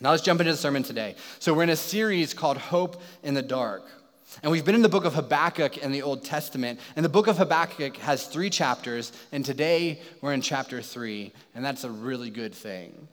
Now 0.00 0.10
let's 0.10 0.22
jump 0.22 0.40
into 0.40 0.52
the 0.52 0.58
sermon 0.58 0.82
today. 0.82 1.14
So 1.38 1.54
we're 1.54 1.62
in 1.62 1.70
a 1.70 1.76
series 1.76 2.34
called 2.34 2.58
Hope 2.58 3.02
in 3.22 3.34
the 3.34 3.42
Dark. 3.42 3.84
And 4.42 4.52
we've 4.52 4.64
been 4.64 4.74
in 4.74 4.82
the 4.82 4.88
book 4.88 5.04
of 5.04 5.14
Habakkuk 5.14 5.78
in 5.78 5.92
the 5.92 6.02
Old 6.02 6.24
Testament. 6.24 6.80
And 6.94 7.04
the 7.04 7.10
book 7.10 7.26
of 7.26 7.38
Habakkuk 7.38 7.96
has 7.98 8.26
three 8.26 8.50
chapters. 8.50 9.12
And 9.32 9.44
today 9.44 10.00
we're 10.20 10.32
in 10.32 10.42
chapter 10.42 10.82
three. 10.82 11.32
And 11.54 11.64
that's 11.64 11.84
a 11.84 11.90
really 11.90 12.30
good 12.30 12.54
thing. 12.54 13.08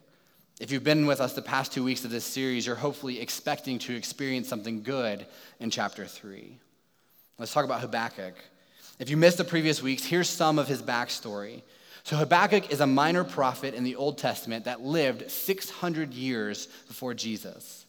If 0.60 0.72
you've 0.72 0.84
been 0.84 1.08
with 1.08 1.20
us 1.20 1.34
the 1.34 1.42
past 1.42 1.74
two 1.74 1.84
weeks 1.84 2.06
of 2.06 2.12
this 2.12 2.26
series, 2.26 2.66
you're 2.66 2.76
hopefully 2.76 3.20
expecting 3.20 3.80
to 3.80 3.96
experience 3.96 4.48
something 4.48 4.84
good 4.84 5.26
in 5.60 5.70
chapter 5.70 6.06
three. 6.06 6.58
Let's 7.40 7.54
talk 7.54 7.66
about 7.66 7.82
Habakkuk. 7.82 8.36
If 9.00 9.10
you 9.10 9.18
missed 9.18 9.38
the 9.38 9.44
previous 9.44 9.82
weeks, 9.82 10.06
here's 10.06 10.30
some 10.30 10.60
of 10.60 10.68
his 10.68 10.82
backstory. 10.82 11.64
So, 12.04 12.18
Habakkuk 12.18 12.72
is 12.72 12.82
a 12.82 12.88
minor 12.88 13.24
prophet 13.24 13.74
in 13.74 13.84
the 13.84 13.96
Old 13.96 14.18
Testament 14.18 14.66
that 14.66 14.82
lived 14.82 15.32
600 15.32 16.14
years 16.14 16.68
before 16.88 17.14
Jesus. 17.14 17.83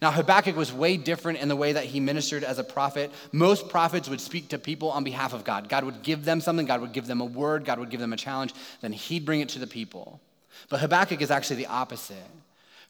Now, 0.00 0.10
Habakkuk 0.10 0.56
was 0.56 0.72
way 0.72 0.96
different 0.96 1.38
in 1.38 1.48
the 1.48 1.56
way 1.56 1.72
that 1.72 1.84
he 1.84 2.00
ministered 2.00 2.44
as 2.44 2.58
a 2.58 2.64
prophet. 2.64 3.10
Most 3.32 3.68
prophets 3.68 4.08
would 4.08 4.20
speak 4.20 4.48
to 4.48 4.58
people 4.58 4.90
on 4.90 5.04
behalf 5.04 5.32
of 5.32 5.44
God. 5.44 5.68
God 5.68 5.84
would 5.84 6.02
give 6.02 6.24
them 6.24 6.40
something, 6.40 6.66
God 6.66 6.80
would 6.80 6.92
give 6.92 7.06
them 7.06 7.20
a 7.20 7.24
word, 7.24 7.64
God 7.64 7.78
would 7.78 7.90
give 7.90 8.00
them 8.00 8.12
a 8.12 8.16
challenge, 8.16 8.54
then 8.80 8.92
he'd 8.92 9.24
bring 9.24 9.40
it 9.40 9.48
to 9.50 9.58
the 9.58 9.66
people. 9.66 10.20
But 10.68 10.80
Habakkuk 10.80 11.20
is 11.20 11.30
actually 11.30 11.56
the 11.56 11.66
opposite. 11.66 12.16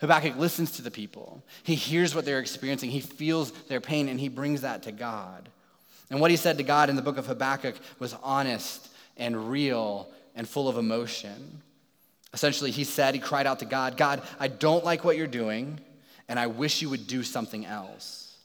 Habakkuk 0.00 0.36
listens 0.36 0.72
to 0.72 0.82
the 0.82 0.90
people. 0.90 1.42
He 1.62 1.74
hears 1.74 2.14
what 2.14 2.24
they're 2.24 2.38
experiencing, 2.38 2.90
he 2.90 3.00
feels 3.00 3.52
their 3.68 3.80
pain, 3.80 4.08
and 4.08 4.20
he 4.20 4.28
brings 4.28 4.62
that 4.62 4.82
to 4.84 4.92
God. 4.92 5.48
And 6.10 6.20
what 6.20 6.30
he 6.30 6.36
said 6.36 6.58
to 6.58 6.64
God 6.64 6.90
in 6.90 6.96
the 6.96 7.02
book 7.02 7.18
of 7.18 7.26
Habakkuk 7.26 7.76
was 7.98 8.16
honest 8.22 8.88
and 9.16 9.50
real 9.50 10.08
and 10.34 10.48
full 10.48 10.68
of 10.68 10.76
emotion. 10.76 11.62
Essentially, 12.32 12.70
he 12.70 12.84
said, 12.84 13.14
he 13.14 13.20
cried 13.20 13.46
out 13.46 13.58
to 13.60 13.64
God, 13.64 13.96
God, 13.96 14.22
I 14.38 14.48
don't 14.48 14.84
like 14.84 15.04
what 15.04 15.16
you're 15.16 15.26
doing 15.26 15.80
and 16.30 16.38
I 16.38 16.46
wish 16.46 16.80
you 16.80 16.88
would 16.88 17.08
do 17.08 17.24
something 17.24 17.66
else. 17.66 18.36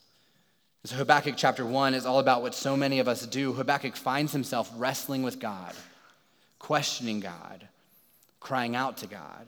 So, 0.86 0.96
Habakkuk 0.96 1.36
chapter 1.38 1.64
1 1.64 1.94
is 1.94 2.06
all 2.06 2.18
about 2.18 2.42
what 2.42 2.56
so 2.56 2.76
many 2.76 3.00
of 3.00 3.08
us 3.08 3.26
do. 3.28 3.54
Habakkuk 3.54 3.96
finds 3.96 4.32
himself 4.32 4.72
wrestling 4.76 5.22
with 5.22 5.40
God, 5.40 5.74
questioning 6.58 7.20
God, 7.20 7.68
crying 8.40 8.76
out 8.76 8.98
to 8.98 9.08
God, 9.08 9.46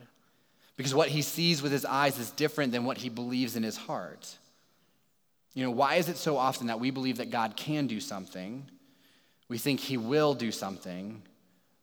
because 0.77 0.93
what 0.93 1.09
he 1.09 1.23
sees 1.23 1.63
with 1.63 1.71
his 1.71 1.83
eyes 1.83 2.19
is 2.19 2.29
different 2.29 2.71
than 2.71 2.85
what 2.85 2.99
he 2.99 3.09
believes 3.09 3.55
in 3.55 3.63
his 3.63 3.75
heart. 3.75 4.37
You 5.55 5.63
know, 5.63 5.71
why 5.71 5.95
is 5.95 6.07
it 6.07 6.17
so 6.17 6.37
often 6.37 6.67
that 6.67 6.79
we 6.79 6.91
believe 6.91 7.17
that 7.17 7.31
God 7.31 7.55
can 7.55 7.87
do 7.87 7.99
something, 7.99 8.67
we 9.49 9.57
think 9.57 9.79
he 9.79 9.97
will 9.97 10.35
do 10.35 10.51
something, 10.51 11.23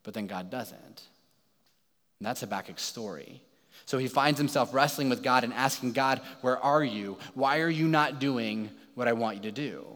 but 0.04 0.14
then 0.14 0.28
God 0.28 0.50
doesn't? 0.50 0.78
And 0.78 2.20
that's 2.20 2.42
Habakkuk's 2.42 2.82
story. 2.82 3.42
So 3.86 3.98
he 3.98 4.08
finds 4.08 4.38
himself 4.38 4.72
wrestling 4.72 5.08
with 5.08 5.22
God 5.22 5.44
and 5.44 5.52
asking 5.52 5.92
God, 5.92 6.20
Where 6.40 6.58
are 6.58 6.82
you? 6.82 7.18
Why 7.34 7.60
are 7.60 7.68
you 7.68 7.86
not 7.86 8.18
doing 8.18 8.70
what 8.94 9.08
I 9.08 9.12
want 9.12 9.36
you 9.36 9.42
to 9.42 9.52
do? 9.52 9.86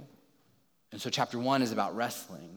And 0.92 1.00
so 1.00 1.10
chapter 1.10 1.38
one 1.38 1.62
is 1.62 1.72
about 1.72 1.96
wrestling. 1.96 2.50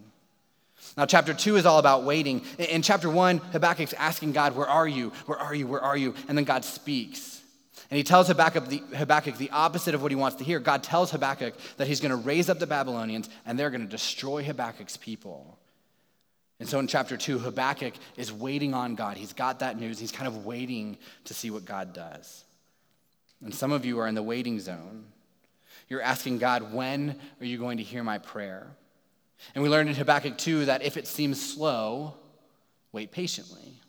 Now, 0.98 1.06
chapter 1.06 1.33
two 1.33 1.57
is 1.57 1.66
all 1.66 1.80
about 1.80 2.04
waiting. 2.04 2.42
In 2.57 2.81
chapter 2.81 3.10
one, 3.10 3.38
Habakkuk's 3.38 3.94
asking 3.94 4.33
God, 4.33 4.56
Where 4.56 4.68
are 4.68 4.88
you? 4.88 5.12
Where 5.25 5.38
are 5.38 5.56
you? 5.56 5.68
Where 5.68 5.81
are 5.81 5.98
you? 5.98 6.16
And 6.28 6.38
then 6.38 6.45
God 6.45 6.66
speaks. 6.66 7.42
And 7.89 7.98
he 7.98 8.04
tells 8.04 8.28
Habakkuk 8.28 8.68
the, 8.68 8.78
Habakkuk 8.95 9.38
the 9.38 9.50
opposite 9.51 9.94
of 9.94 10.01
what 10.01 10.12
he 10.12 10.16
wants 10.16 10.38
to 10.38 10.45
hear. 10.45 10.60
God 10.60 10.81
tells 10.81 11.12
Habakkuk 11.12 11.54
that 11.75 11.88
he's 11.88 12.00
going 12.00 12.12
to 12.12 12.16
raise 12.16 12.50
up 12.50 12.57
the 12.57 12.68
Babylonians 12.68 13.30
and 13.45 13.60
they're 13.60 13.69
going 13.69 13.81
to 13.81 13.88
destroy 13.88 14.44
Habakkuk's 14.44 14.95
people. 14.95 15.57
And 16.61 16.69
so 16.69 16.77
in 16.77 16.85
chapter 16.85 17.17
two, 17.17 17.39
Habakkuk 17.39 17.95
is 18.17 18.31
waiting 18.31 18.75
on 18.75 18.93
God. 18.93 19.17
He's 19.17 19.33
got 19.33 19.59
that 19.59 19.79
news. 19.79 19.97
He's 19.97 20.11
kind 20.11 20.27
of 20.27 20.45
waiting 20.45 20.99
to 21.25 21.33
see 21.33 21.49
what 21.49 21.65
God 21.65 21.91
does. 21.91 22.43
And 23.43 23.51
some 23.51 23.71
of 23.71 23.83
you 23.83 23.97
are 23.97 24.07
in 24.07 24.13
the 24.13 24.21
waiting 24.21 24.59
zone. 24.59 25.05
You're 25.89 26.03
asking 26.03 26.37
God, 26.37 26.71
when 26.71 27.19
are 27.39 27.45
you 27.47 27.57
going 27.57 27.77
to 27.77 27.83
hear 27.83 28.03
my 28.03 28.19
prayer? 28.19 28.68
And 29.56 29.63
we 29.63 29.69
learned 29.69 29.89
in 29.89 29.95
Habakkuk 29.95 30.37
2 30.37 30.65
that 30.65 30.83
if 30.83 30.97
it 30.97 31.07
seems 31.07 31.41
slow, 31.41 32.13
wait 32.91 33.11
patiently. 33.11 33.80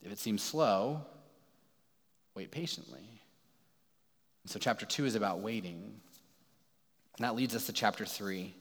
If 0.00 0.12
it 0.12 0.20
seems 0.20 0.44
slow, 0.44 1.04
wait 2.36 2.52
patiently. 2.52 3.20
So 4.46 4.60
chapter 4.60 4.86
2 4.86 5.06
is 5.06 5.16
about 5.16 5.40
waiting. 5.40 6.00
And 7.16 7.24
that 7.24 7.34
leads 7.34 7.56
us 7.56 7.66
to 7.66 7.72
chapter 7.72 8.04
3. 8.06 8.54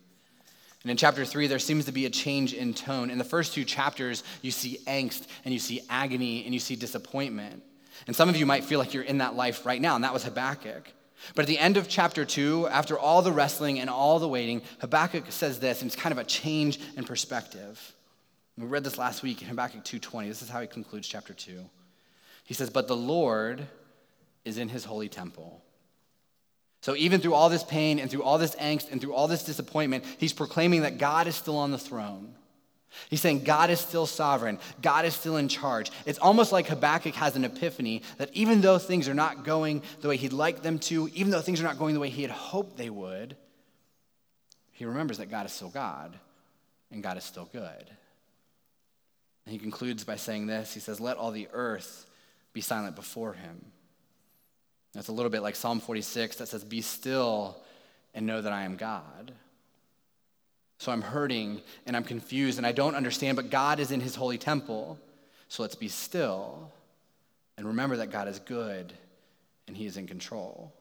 And 0.83 0.91
in 0.91 0.97
chapter 0.97 1.25
three, 1.25 1.47
there 1.47 1.59
seems 1.59 1.85
to 1.85 1.91
be 1.91 2.05
a 2.05 2.09
change 2.09 2.53
in 2.53 2.73
tone. 2.73 3.09
In 3.09 3.17
the 3.17 3.23
first 3.23 3.53
two 3.53 3.65
chapters, 3.65 4.23
you 4.41 4.51
see 4.51 4.79
angst 4.87 5.27
and 5.43 5.53
you 5.53 5.59
see 5.59 5.81
agony 5.89 6.45
and 6.45 6.53
you 6.53 6.59
see 6.59 6.75
disappointment. 6.75 7.63
And 8.07 8.15
some 8.15 8.29
of 8.29 8.37
you 8.37 8.45
might 8.45 8.63
feel 8.63 8.79
like 8.79 8.93
you're 8.93 9.03
in 9.03 9.17
that 9.17 9.35
life 9.35 9.65
right 9.65 9.81
now, 9.81 9.95
and 9.95 10.03
that 10.05 10.13
was 10.13 10.23
Habakkuk. 10.23 10.89
But 11.35 11.41
at 11.43 11.47
the 11.47 11.59
end 11.59 11.75
of 11.75 11.89
chapter 11.89 12.23
two, 12.23 12.67
after 12.67 12.97
all 12.97 13.21
the 13.21 13.31
wrestling 13.31 13.79
and 13.79 13.89
all 13.89 14.19
the 14.19 14.27
waiting, 14.27 14.61
Habakkuk 14.79 15.25
says 15.31 15.59
this, 15.59 15.81
and 15.81 15.91
it's 15.91 16.01
kind 16.01 16.13
of 16.13 16.17
a 16.17 16.23
change 16.23 16.79
in 16.95 17.03
perspective. 17.03 17.93
We 18.57 18.65
read 18.65 18.85
this 18.85 18.97
last 18.97 19.21
week 19.21 19.41
in 19.41 19.47
Habakkuk 19.47 19.83
2:20. 19.83 20.29
This 20.29 20.41
is 20.41 20.49
how 20.49 20.61
he 20.61 20.67
concludes 20.67 21.07
chapter 21.07 21.33
2. 21.33 21.69
He 22.45 22.53
says, 22.53 22.69
"But 22.69 22.87
the 22.87 22.95
Lord 22.95 23.67
is 24.45 24.57
in 24.57 24.69
his 24.69 24.85
holy 24.85 25.09
temple. 25.09 25.61
So, 26.81 26.95
even 26.95 27.19
through 27.19 27.33
all 27.33 27.49
this 27.49 27.63
pain 27.63 27.99
and 27.99 28.09
through 28.09 28.23
all 28.23 28.37
this 28.37 28.55
angst 28.55 28.91
and 28.91 29.01
through 29.01 29.13
all 29.13 29.27
this 29.27 29.43
disappointment, 29.43 30.05
he's 30.17 30.31
proclaiming 30.31 30.83
that 30.83 30.97
God 30.97 31.27
is 31.27 31.35
still 31.35 31.57
on 31.57 31.71
the 31.71 31.77
throne. 31.77 32.35
He's 33.09 33.21
saying 33.21 33.43
God 33.43 33.69
is 33.69 33.79
still 33.79 34.05
sovereign, 34.05 34.59
God 34.81 35.05
is 35.05 35.13
still 35.13 35.37
in 35.37 35.47
charge. 35.47 35.91
It's 36.05 36.19
almost 36.19 36.51
like 36.51 36.67
Habakkuk 36.67 37.15
has 37.15 37.35
an 37.35 37.45
epiphany 37.45 38.01
that 38.17 38.29
even 38.33 38.61
though 38.61 38.77
things 38.77 39.07
are 39.07 39.13
not 39.13 39.43
going 39.43 39.83
the 40.01 40.07
way 40.07 40.17
he'd 40.17 40.33
like 40.33 40.63
them 40.63 40.79
to, 40.79 41.09
even 41.13 41.31
though 41.31 41.41
things 41.41 41.59
are 41.59 41.65
not 41.65 41.77
going 41.77 41.93
the 41.93 41.99
way 41.99 42.09
he 42.09 42.21
had 42.21 42.31
hoped 42.31 42.77
they 42.77 42.89
would, 42.89 43.35
he 44.71 44.85
remembers 44.85 45.17
that 45.17 45.29
God 45.29 45.45
is 45.45 45.51
still 45.51 45.69
God 45.69 46.17
and 46.91 47.03
God 47.03 47.17
is 47.17 47.23
still 47.23 47.49
good. 47.51 47.89
And 49.45 49.53
he 49.53 49.59
concludes 49.59 50.03
by 50.03 50.15
saying 50.15 50.47
this 50.47 50.73
He 50.73 50.79
says, 50.79 50.99
Let 50.99 51.17
all 51.17 51.31
the 51.31 51.47
earth 51.51 52.05
be 52.53 52.61
silent 52.61 52.95
before 52.95 53.33
him. 53.33 53.71
That's 54.99 55.07
a 55.07 55.13
little 55.13 55.29
bit 55.29 55.41
like 55.41 55.55
Psalm 55.55 55.79
46 55.79 56.35
that 56.35 56.49
says, 56.49 56.61
Be 56.65 56.81
still 56.81 57.55
and 58.13 58.25
know 58.25 58.41
that 58.41 58.51
I 58.51 58.63
am 58.63 58.75
God. 58.75 59.31
So 60.77 60.91
I'm 60.91 61.01
hurting 61.01 61.61
and 61.85 61.95
I'm 61.95 62.03
confused 62.03 62.57
and 62.57 62.67
I 62.67 62.73
don't 62.73 62.95
understand, 62.95 63.37
but 63.37 63.49
God 63.49 63.79
is 63.79 63.91
in 63.91 64.01
his 64.01 64.15
holy 64.15 64.37
temple. 64.37 64.99
So 65.47 65.61
let's 65.61 65.75
be 65.75 65.87
still 65.87 66.69
and 67.57 67.65
remember 67.65 67.95
that 67.95 68.11
God 68.11 68.27
is 68.27 68.39
good 68.39 68.91
and 69.69 69.77
he 69.77 69.85
is 69.85 69.95
in 69.95 70.05
control. 70.05 70.73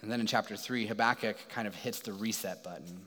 And 0.00 0.12
then 0.12 0.20
in 0.20 0.26
chapter 0.28 0.56
3, 0.56 0.86
Habakkuk 0.86 1.48
kind 1.48 1.66
of 1.66 1.74
hits 1.74 1.98
the 1.98 2.12
reset 2.12 2.62
button. 2.62 3.00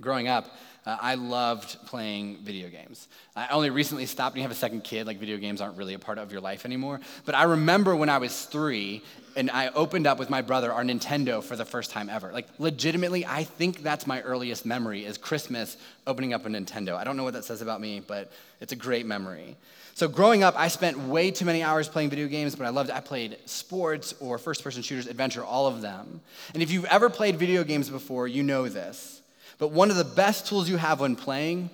Growing 0.00 0.28
up, 0.28 0.46
uh, 0.86 0.96
I 1.00 1.16
loved 1.16 1.84
playing 1.86 2.38
video 2.38 2.68
games. 2.68 3.08
I 3.36 3.48
only 3.48 3.68
recently 3.68 4.06
stopped. 4.06 4.34
When 4.34 4.40
you 4.40 4.44
have 4.44 4.50
a 4.50 4.58
second 4.58 4.84
kid, 4.84 5.06
like 5.06 5.18
video 5.18 5.36
games 5.36 5.60
aren't 5.60 5.76
really 5.76 5.94
a 5.94 5.98
part 5.98 6.18
of 6.18 6.32
your 6.32 6.40
life 6.40 6.64
anymore. 6.64 7.00
But 7.24 7.34
I 7.34 7.42
remember 7.42 7.94
when 7.94 8.08
I 8.08 8.18
was 8.18 8.44
three 8.46 9.02
and 9.36 9.50
I 9.50 9.68
opened 9.68 10.06
up 10.06 10.18
with 10.18 10.30
my 10.30 10.40
brother 10.40 10.72
our 10.72 10.82
Nintendo 10.82 11.42
for 11.42 11.56
the 11.56 11.64
first 11.64 11.90
time 11.90 12.08
ever. 12.08 12.32
Like, 12.32 12.46
legitimately, 12.58 13.26
I 13.26 13.44
think 13.44 13.82
that's 13.82 14.06
my 14.06 14.22
earliest 14.22 14.64
memory 14.64 15.04
is 15.04 15.18
Christmas 15.18 15.76
opening 16.06 16.32
up 16.32 16.46
a 16.46 16.48
Nintendo. 16.48 16.96
I 16.96 17.04
don't 17.04 17.16
know 17.16 17.24
what 17.24 17.34
that 17.34 17.44
says 17.44 17.60
about 17.60 17.80
me, 17.80 18.00
but 18.00 18.32
it's 18.60 18.72
a 18.72 18.76
great 18.76 19.04
memory. 19.04 19.56
So 19.94 20.08
growing 20.08 20.42
up, 20.42 20.54
I 20.56 20.68
spent 20.68 20.96
way 20.98 21.30
too 21.30 21.44
many 21.44 21.62
hours 21.62 21.88
playing 21.88 22.10
video 22.10 22.28
games, 22.28 22.54
but 22.54 22.66
I 22.66 22.70
loved. 22.70 22.90
I 22.90 23.00
played 23.00 23.36
sports 23.46 24.14
or 24.20 24.38
first-person 24.38 24.82
shooters, 24.82 25.06
adventure, 25.06 25.44
all 25.44 25.66
of 25.66 25.82
them. 25.82 26.20
And 26.54 26.62
if 26.62 26.70
you've 26.70 26.84
ever 26.86 27.10
played 27.10 27.36
video 27.36 27.62
games 27.62 27.90
before, 27.90 28.26
you 28.26 28.42
know 28.42 28.68
this. 28.68 29.17
But 29.58 29.72
one 29.72 29.90
of 29.90 29.96
the 29.96 30.04
best 30.04 30.46
tools 30.46 30.68
you 30.68 30.76
have 30.76 31.00
when 31.00 31.16
playing 31.16 31.70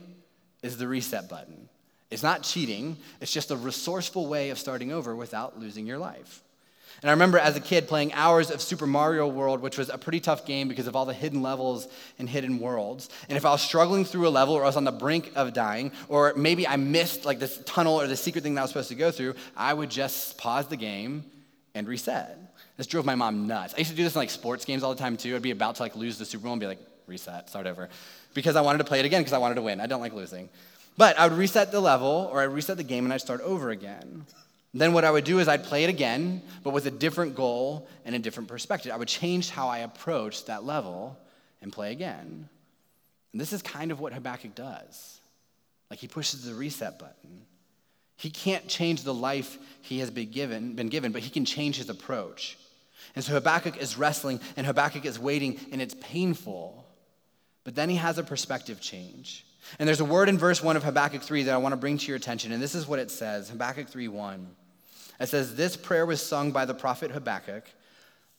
is 0.62 0.76
the 0.79 0.88
reset 0.88 1.29
button. 1.29 1.69
It's 2.11 2.23
not 2.23 2.43
cheating, 2.43 2.97
it's 3.21 3.33
just 3.33 3.50
a 3.50 3.57
resourceful 3.57 4.26
way 4.26 4.50
of 4.50 4.59
starting 4.59 4.93
over 4.93 5.14
without 5.14 5.59
losing 5.59 5.87
your 5.87 5.99
life. 5.99 6.43
And 7.03 7.11
I 7.11 7.12
remember 7.12 7.38
as 7.38 7.57
a 7.57 7.61
kid 7.61 7.88
playing 7.88 8.12
hours 8.14 8.50
of 8.50 8.62
Super 8.62 8.87
Mario 8.87 9.26
World, 9.26 9.61
which 9.61 9.76
was 9.76 9.91
a 9.91 9.99
pretty 9.99 10.21
tough 10.21 10.47
game 10.47 10.69
because 10.69 10.87
of 10.87 10.95
all 10.97 11.05
the 11.05 11.12
hidden 11.12 11.43
levels 11.43 11.88
and 12.19 12.29
hidden 12.29 12.61
worlds. 12.61 13.11
And 13.29 13.37
if 13.37 13.45
I 13.45 13.50
was 13.50 13.61
struggling 13.61 14.05
through 14.05 14.29
a 14.29 14.31
level 14.31 14.55
or 14.55 14.62
I 14.62 14.67
was 14.67 14.76
on 14.76 14.85
the 14.85 14.93
brink 14.93 15.33
of 15.35 15.53
dying, 15.53 15.93
or 16.09 16.33
maybe 16.37 16.67
I 16.67 16.76
missed 16.76 17.25
like 17.25 17.41
this 17.41 17.61
tunnel 17.67 18.00
or 18.00 18.07
the 18.07 18.17
secret 18.17 18.43
thing 18.43 18.55
that 18.55 18.61
I 18.61 18.64
was 18.64 18.71
supposed 18.71 18.88
to 18.88 18.95
go 18.95 19.11
through, 19.11 19.35
I 19.57 19.75
would 19.75 19.91
just 19.91 20.38
pause 20.38 20.69
the 20.69 20.76
game 20.76 21.25
and 21.75 21.87
reset. 21.87 22.38
This 22.76 22.87
drove 22.87 23.05
my 23.05 23.17
mom 23.17 23.47
nuts. 23.47 23.75
I 23.75 23.79
used 23.79 23.91
to 23.91 23.97
do 23.97 24.05
this 24.05 24.14
in 24.14 24.21
like 24.21 24.31
sports 24.31 24.64
games 24.64 24.83
all 24.83 24.95
the 24.95 25.00
time 25.00 25.17
too. 25.17 25.37
I'd 25.37 25.43
be 25.43 25.50
about 25.50 25.75
to 25.76 25.83
like 25.83 25.97
lose 25.97 26.17
the 26.17 26.25
Super 26.25 26.45
Bowl 26.45 26.53
and 26.53 26.61
be 26.61 26.67
like, 26.67 26.81
reset, 27.06 27.49
start 27.49 27.66
over, 27.66 27.88
because 28.34 28.56
I 28.56 28.61
wanted 28.61 28.78
to 28.78 28.84
play 28.84 29.00
it 29.00 29.04
again 29.04 29.20
because 29.20 29.32
I 29.32 29.38
wanted 29.38 29.56
to 29.56 29.62
win. 29.62 29.80
I 29.80 29.87
don't 29.87 30.00
like 30.00 30.12
losing. 30.12 30.49
But 30.96 31.18
I 31.18 31.26
would 31.26 31.37
reset 31.37 31.73
the 31.73 31.80
level 31.80 32.28
or 32.30 32.40
I'd 32.40 32.44
reset 32.44 32.76
the 32.76 32.84
game 32.84 33.04
and 33.04 33.12
I'd 33.12 33.20
start 33.20 33.40
over 33.40 33.70
again. 33.70 34.26
Then 34.73 34.92
what 34.92 35.04
I 35.04 35.11
would 35.11 35.25
do 35.25 35.38
is 35.38 35.46
I'd 35.46 35.64
play 35.64 35.84
it 35.84 35.90
again, 35.90 36.42
but 36.64 36.70
with 36.70 36.87
a 36.87 36.90
different 36.90 37.37
goal 37.37 37.88
and 38.04 38.14
a 38.14 38.18
different 38.18 38.49
perspective. 38.49 38.92
I 38.92 38.96
would 38.96 39.08
change 39.08 39.50
how 39.50 39.68
I 39.68 39.78
approached 39.78 40.46
that 40.46 40.64
level 40.64 41.16
and 41.62 41.73
play 41.73 41.92
again. 41.92 42.49
And 43.32 43.40
this 43.40 43.52
is 43.52 43.62
kind 43.62 43.90
of 43.90 44.00
what 44.00 44.12
Habakkuk 44.12 44.54
does. 44.54 45.20
Like 45.90 46.00
he 46.00 46.08
pushes 46.08 46.44
the 46.44 46.54
reset 46.54 46.99
button. 46.99 47.42
He 48.16 48.30
can't 48.30 48.66
change 48.68 49.02
the 49.02 49.14
life 49.14 49.58
he 49.82 49.99
has 50.00 50.11
been 50.11 50.30
given, 50.30 50.75
been 50.75 50.88
given, 50.88 51.12
but 51.12 51.23
he 51.23 51.30
can 51.30 51.44
change 51.44 51.76
his 51.76 51.88
approach. 51.88 52.56
And 53.14 53.25
so 53.25 53.32
Habakkuk 53.32 53.76
is 53.76 53.99
wrestling 53.99 54.40
and 54.56 54.66
Habakkuk 54.66 55.04
is 55.04 55.18
waiting, 55.18 55.58
and 55.73 55.82
it's 55.82 55.94
painful. 56.00 56.84
But 57.64 57.75
then 57.75 57.88
he 57.88 57.97
has 57.97 58.18
a 58.18 58.23
perspective 58.23 58.80
change. 58.80 59.44
And 59.78 59.88
there's 59.88 60.00
a 60.00 60.04
word 60.04 60.28
in 60.28 60.38
verse 60.38 60.62
1 60.62 60.76
of 60.76 60.85
Habakkuk 60.85 61.23
3 61.23 61.44
that 61.44 61.54
I 61.54 61.56
want 61.56 61.73
to 61.73 61.76
bring 61.76 61.97
to 61.99 62.06
your 62.06 62.16
attention, 62.16 62.52
and 62.52 62.62
this 62.62 62.75
is 62.75 62.87
what 62.87 62.99
it 62.99 63.11
says 63.11 63.49
Habakkuk 63.49 63.88
3 63.88 64.09
1. 64.09 64.47
It 65.21 65.28
says, 65.28 65.56
This 65.56 65.76
prayer 65.76 66.04
was 66.04 66.23
sung 66.23 66.52
by 66.52 66.64
the 66.66 66.75
prophet 66.75 67.11
Habakkuk 67.11 67.64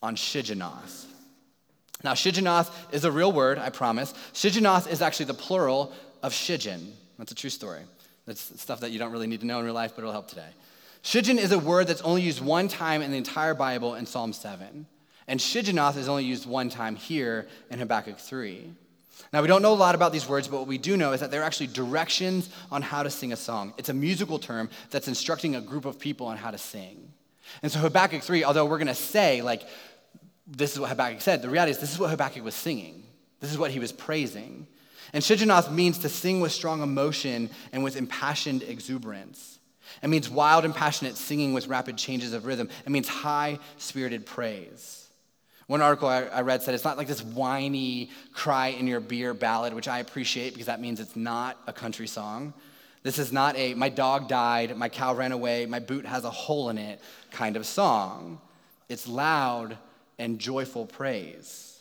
on 0.03 0.15
Shigionoth. 0.15 1.05
Now, 2.03 2.13
Shigionoth 2.13 2.69
is 2.91 3.05
a 3.05 3.11
real 3.11 3.31
word, 3.31 3.57
I 3.57 3.69
promise. 3.69 4.13
Shigionoth 4.33 4.89
is 4.89 5.01
actually 5.01 5.25
the 5.25 5.33
plural 5.33 5.93
of 6.21 6.33
Shiggaion. 6.33 6.91
That's 7.17 7.31
a 7.31 7.35
true 7.35 7.49
story. 7.49 7.81
That's 8.25 8.61
stuff 8.61 8.81
that 8.81 8.91
you 8.91 8.99
don't 8.99 9.11
really 9.11 9.27
need 9.27 9.39
to 9.39 9.45
know 9.47 9.59
in 9.59 9.65
real 9.65 9.73
life, 9.73 9.93
but 9.95 10.01
it'll 10.01 10.11
help 10.11 10.27
today. 10.27 10.49
Shiggaion 11.03 11.37
is 11.37 11.51
a 11.51 11.59
word 11.59 11.87
that's 11.87 12.01
only 12.01 12.21
used 12.21 12.41
one 12.41 12.67
time 12.67 13.01
in 13.01 13.11
the 13.11 13.17
entire 13.17 13.53
Bible 13.53 13.95
in 13.95 14.05
Psalm 14.05 14.33
7. 14.33 14.85
And 15.27 15.39
Shigionoth 15.39 15.97
is 15.97 16.07
only 16.07 16.25
used 16.25 16.45
one 16.45 16.69
time 16.69 16.95
here 16.95 17.47
in 17.71 17.79
Habakkuk 17.79 18.19
3. 18.19 18.73
Now, 19.31 19.41
we 19.41 19.47
don't 19.47 19.61
know 19.61 19.73
a 19.73 19.75
lot 19.75 19.95
about 19.95 20.11
these 20.11 20.27
words, 20.27 20.47
but 20.47 20.59
what 20.59 20.67
we 20.67 20.77
do 20.77 20.95
know 20.97 21.13
is 21.13 21.19
that 21.19 21.31
they're 21.31 21.43
actually 21.43 21.67
directions 21.67 22.49
on 22.71 22.81
how 22.81 23.03
to 23.03 23.09
sing 23.09 23.33
a 23.33 23.35
song. 23.35 23.73
It's 23.77 23.89
a 23.89 23.93
musical 23.93 24.39
term 24.39 24.69
that's 24.91 25.07
instructing 25.07 25.55
a 25.55 25.61
group 25.61 25.85
of 25.85 25.99
people 25.99 26.27
on 26.27 26.37
how 26.37 26.51
to 26.51 26.57
sing. 26.57 27.11
And 27.61 27.71
so, 27.71 27.79
Habakkuk 27.79 28.21
3, 28.21 28.43
although 28.43 28.65
we're 28.65 28.77
going 28.77 28.87
to 28.87 28.95
say, 28.95 29.41
like, 29.41 29.63
this 30.47 30.73
is 30.73 30.79
what 30.79 30.89
Habakkuk 30.89 31.21
said, 31.21 31.41
the 31.41 31.49
reality 31.49 31.71
is 31.71 31.79
this 31.79 31.91
is 31.91 31.99
what 31.99 32.09
Habakkuk 32.09 32.43
was 32.43 32.55
singing. 32.55 33.03
This 33.39 33.51
is 33.51 33.57
what 33.57 33.71
he 33.71 33.79
was 33.79 33.91
praising. 33.91 34.67
And 35.13 35.23
Shigionoth 35.23 35.71
means 35.71 35.99
to 35.99 36.09
sing 36.09 36.39
with 36.39 36.51
strong 36.51 36.81
emotion 36.81 37.49
and 37.71 37.83
with 37.83 37.95
impassioned 37.95 38.63
exuberance. 38.63 39.59
It 40.01 40.09
means 40.09 40.29
wild 40.29 40.65
and 40.65 40.75
passionate 40.75 41.15
singing 41.15 41.53
with 41.53 41.67
rapid 41.67 41.97
changes 41.97 42.33
of 42.33 42.45
rhythm. 42.45 42.69
It 42.85 42.89
means 42.89 43.07
high 43.07 43.59
spirited 43.77 44.25
praise. 44.25 45.04
One 45.67 45.81
article 45.81 46.07
I, 46.07 46.41
read 46.41 46.61
said 46.61 46.75
it's 46.75 46.83
not 46.83 46.97
like 46.97 47.07
this 47.07 47.23
whiny 47.23 48.11
cry 48.33 48.67
in 48.67 48.85
your 48.85 48.99
beer 48.99 49.33
ballad, 49.33 49.73
which 49.73 49.87
I 49.87 49.99
appreciate 49.99 50.53
because 50.53 50.67
that 50.67 50.79
means 50.79 50.99
it's 50.99 51.15
not 51.15 51.57
a 51.65 51.73
country 51.73 52.05
song. 52.05 52.53
This 53.01 53.17
is 53.17 53.31
not 53.31 53.55
a 53.55 53.73
my 53.73 53.89
dog 53.89 54.27
died, 54.27 54.77
my 54.77 54.89
cow 54.89 55.15
ran 55.15 55.31
away, 55.31 55.65
my 55.65 55.79
boot 55.79 56.05
has 56.05 56.23
a 56.23 56.29
hole 56.29 56.69
in 56.69 56.77
it 56.77 57.01
kind 57.31 57.55
of 57.55 57.65
song. 57.65 58.39
It's 58.89 59.07
loud 59.07 59.77
and 60.19 60.39
joyful 60.39 60.85
praise. 60.85 61.79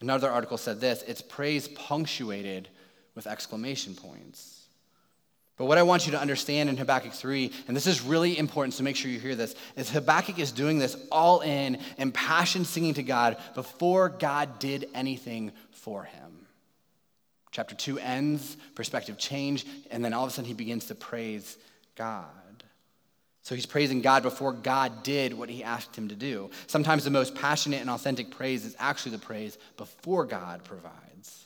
Another 0.00 0.30
article 0.30 0.56
said 0.56 0.80
this 0.80 1.02
it's 1.06 1.20
praise 1.20 1.68
punctuated 1.68 2.68
with 3.14 3.26
exclamation 3.26 3.94
points. 3.94 4.59
But 5.60 5.66
what 5.66 5.76
I 5.76 5.82
want 5.82 6.06
you 6.06 6.12
to 6.12 6.18
understand 6.18 6.70
in 6.70 6.78
Habakkuk 6.78 7.12
3, 7.12 7.52
and 7.68 7.76
this 7.76 7.86
is 7.86 8.00
really 8.00 8.38
important, 8.38 8.72
so 8.72 8.82
make 8.82 8.96
sure 8.96 9.10
you 9.10 9.20
hear 9.20 9.34
this, 9.34 9.54
is 9.76 9.90
Habakkuk 9.90 10.38
is 10.38 10.52
doing 10.52 10.78
this 10.78 10.96
all 11.12 11.40
in 11.40 11.78
and 11.98 12.14
passion 12.14 12.64
singing 12.64 12.94
to 12.94 13.02
God 13.02 13.36
before 13.54 14.08
God 14.08 14.58
did 14.58 14.88
anything 14.94 15.52
for 15.70 16.04
him. 16.04 16.46
Chapter 17.50 17.74
2 17.74 17.98
ends, 17.98 18.56
perspective 18.74 19.18
change, 19.18 19.66
and 19.90 20.02
then 20.02 20.14
all 20.14 20.24
of 20.24 20.30
a 20.30 20.32
sudden 20.32 20.48
he 20.48 20.54
begins 20.54 20.86
to 20.86 20.94
praise 20.94 21.58
God. 21.94 22.24
So 23.42 23.54
he's 23.54 23.66
praising 23.66 24.00
God 24.00 24.22
before 24.22 24.54
God 24.54 25.02
did 25.02 25.34
what 25.34 25.50
he 25.50 25.62
asked 25.62 25.94
him 25.94 26.08
to 26.08 26.14
do. 26.14 26.48
Sometimes 26.68 27.04
the 27.04 27.10
most 27.10 27.34
passionate 27.34 27.82
and 27.82 27.90
authentic 27.90 28.30
praise 28.30 28.64
is 28.64 28.76
actually 28.78 29.12
the 29.12 29.18
praise 29.18 29.58
before 29.76 30.24
God 30.24 30.64
provides. 30.64 31.44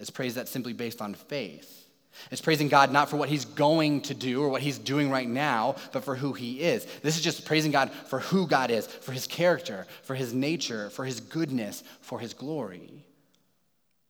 It's 0.00 0.10
praise 0.10 0.34
that's 0.34 0.50
simply 0.50 0.72
based 0.72 1.00
on 1.00 1.14
faith. 1.14 1.81
It's 2.30 2.40
praising 2.40 2.68
God 2.68 2.92
not 2.92 3.08
for 3.08 3.16
what 3.16 3.28
he's 3.28 3.44
going 3.44 4.02
to 4.02 4.14
do 4.14 4.42
or 4.42 4.48
what 4.48 4.62
he's 4.62 4.78
doing 4.78 5.10
right 5.10 5.28
now, 5.28 5.76
but 5.92 6.04
for 6.04 6.14
who 6.14 6.32
he 6.32 6.60
is. 6.60 6.86
This 7.02 7.16
is 7.16 7.22
just 7.22 7.44
praising 7.44 7.72
God 7.72 7.90
for 7.90 8.20
who 8.20 8.46
God 8.46 8.70
is, 8.70 8.86
for 8.86 9.12
his 9.12 9.26
character, 9.26 9.86
for 10.02 10.14
his 10.14 10.32
nature, 10.32 10.90
for 10.90 11.04
his 11.04 11.20
goodness, 11.20 11.82
for 12.00 12.18
his 12.18 12.34
glory. 12.34 13.04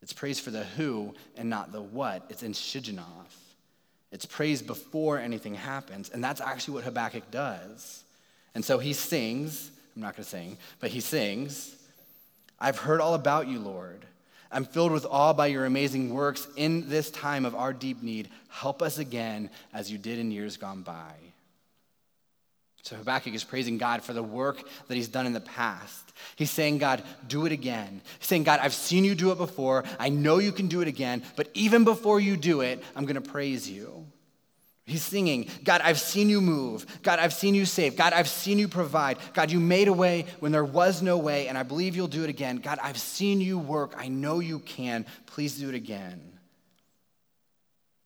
It's 0.02 0.12
praise 0.12 0.40
for 0.40 0.50
the 0.50 0.64
who 0.64 1.14
and 1.36 1.48
not 1.48 1.72
the 1.72 1.80
what. 1.80 2.26
It's 2.28 2.42
in 2.42 2.52
Shigionoth. 2.52 3.04
It's 4.10 4.26
praise 4.26 4.60
before 4.60 5.18
anything 5.18 5.54
happens. 5.54 6.10
And 6.10 6.22
that's 6.22 6.40
actually 6.40 6.74
what 6.74 6.84
Habakkuk 6.84 7.30
does. 7.30 8.02
And 8.54 8.64
so 8.64 8.78
he 8.78 8.92
sings, 8.92 9.70
I'm 9.96 10.02
not 10.02 10.16
going 10.16 10.24
to 10.24 10.28
sing, 10.30 10.58
but 10.80 10.90
he 10.90 11.00
sings, 11.00 11.74
I've 12.60 12.78
heard 12.78 13.00
all 13.00 13.14
about 13.14 13.48
you, 13.48 13.58
Lord. 13.58 14.04
I'm 14.52 14.64
filled 14.64 14.92
with 14.92 15.06
awe 15.06 15.32
by 15.32 15.46
your 15.46 15.64
amazing 15.64 16.12
works 16.12 16.46
in 16.56 16.88
this 16.88 17.10
time 17.10 17.44
of 17.44 17.54
our 17.54 17.72
deep 17.72 18.02
need. 18.02 18.28
Help 18.48 18.82
us 18.82 18.98
again 18.98 19.50
as 19.72 19.90
you 19.90 19.98
did 19.98 20.18
in 20.18 20.30
years 20.30 20.56
gone 20.56 20.82
by. 20.82 21.14
So 22.82 22.96
Habakkuk 22.96 23.32
is 23.32 23.44
praising 23.44 23.78
God 23.78 24.02
for 24.02 24.12
the 24.12 24.22
work 24.22 24.62
that 24.88 24.94
he's 24.96 25.08
done 25.08 25.26
in 25.26 25.32
the 25.32 25.40
past. 25.40 26.12
He's 26.34 26.50
saying, 26.50 26.78
God, 26.78 27.02
do 27.28 27.46
it 27.46 27.52
again. 27.52 28.00
He's 28.18 28.26
saying, 28.26 28.42
God, 28.42 28.58
I've 28.60 28.74
seen 28.74 29.04
you 29.04 29.14
do 29.14 29.30
it 29.30 29.38
before. 29.38 29.84
I 30.00 30.08
know 30.08 30.38
you 30.38 30.50
can 30.50 30.66
do 30.66 30.80
it 30.80 30.88
again, 30.88 31.22
but 31.36 31.48
even 31.54 31.84
before 31.84 32.18
you 32.18 32.36
do 32.36 32.60
it, 32.60 32.82
I'm 32.96 33.04
going 33.04 33.14
to 33.14 33.20
praise 33.20 33.70
you. 33.70 34.06
He's 34.84 35.04
singing, 35.04 35.48
God, 35.62 35.80
I've 35.84 36.00
seen 36.00 36.28
you 36.28 36.40
move. 36.40 36.84
God, 37.02 37.20
I've 37.20 37.32
seen 37.32 37.54
you 37.54 37.64
save. 37.64 37.96
God, 37.96 38.12
I've 38.12 38.28
seen 38.28 38.58
you 38.58 38.66
provide. 38.66 39.18
God, 39.32 39.52
you 39.52 39.60
made 39.60 39.86
a 39.86 39.92
way 39.92 40.26
when 40.40 40.50
there 40.50 40.64
was 40.64 41.02
no 41.02 41.18
way, 41.18 41.46
and 41.46 41.56
I 41.56 41.62
believe 41.62 41.94
you'll 41.94 42.08
do 42.08 42.24
it 42.24 42.30
again. 42.30 42.56
God, 42.56 42.80
I've 42.82 42.98
seen 42.98 43.40
you 43.40 43.58
work. 43.58 43.94
I 43.96 44.08
know 44.08 44.40
you 44.40 44.58
can. 44.58 45.06
Please 45.26 45.56
do 45.56 45.68
it 45.68 45.76
again. 45.76 46.20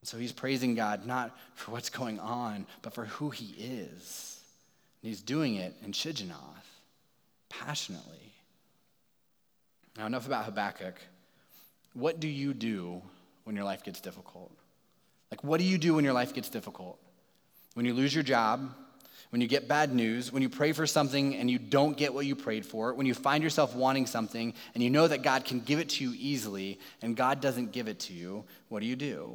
So 0.03 0.19
he's 0.19 0.33
praising 0.33 0.75
God 0.75 1.07
not 1.07 1.37
for 1.55 1.73
what's 1.73 1.89
going 1.89 2.21
on, 2.21 2.67
but 2.83 2.93
for 2.93 3.07
who 3.07 3.31
he 3.31 3.55
is. 3.59 4.39
And 5.03 5.09
he's 5.09 5.23
doing 5.23 5.57
it 5.57 5.75
in 5.85 5.93
Shigionoth, 5.93 6.37
passionately. 7.49 8.33
Now, 9.97 10.07
enough 10.07 10.27
about 10.27 10.45
Habakkuk. 10.45 10.95
What 11.95 12.21
do 12.21 12.29
you 12.29 12.53
do 12.53 13.01
when 13.45 13.57
your 13.57 13.65
life 13.65 13.83
gets 13.83 14.01
difficult? 14.01 14.53
Like, 15.37 15.45
what 15.45 15.61
do 15.61 15.67
you 15.67 15.77
do 15.77 15.93
when 15.93 16.05
your 16.05 16.15
life 16.15 16.33
gets 16.33 16.49
difficult? 16.49 16.99
When 17.75 17.85
you 17.85 17.93
lose 17.93 18.15
your 18.15 18.25
job, 18.25 18.73
when 19.29 19.43
you 19.43 19.47
get 19.47 19.69
bad 19.69 19.95
news, 19.95 20.33
when 20.33 20.41
you 20.41 20.49
pray 20.49 20.73
for 20.73 20.87
something 20.87 21.37
and 21.37 21.51
you 21.51 21.59
don't 21.59 21.95
get 21.95 22.15
what 22.15 22.25
you 22.25 22.35
prayed 22.35 22.65
for, 22.65 22.95
when 22.95 23.05
you 23.05 23.13
find 23.13 23.45
yourself 23.45 23.77
wanting 23.77 24.07
something 24.07 24.55
and 24.73 24.83
you 24.83 24.89
know 24.89 25.07
that 25.07 25.23
God 25.23 25.45
can 25.45 25.61
give 25.61 25.79
it 25.79 25.91
to 25.91 26.05
you 26.05 26.15
easily 26.17 26.81
and 27.03 27.15
God 27.15 27.43
doesn't 27.43 27.73
give 27.73 27.87
it 27.87 27.99
to 28.01 28.15
you, 28.15 28.45
what 28.71 28.81
do 28.81 28.87
you 28.87 28.97
do? 28.97 29.33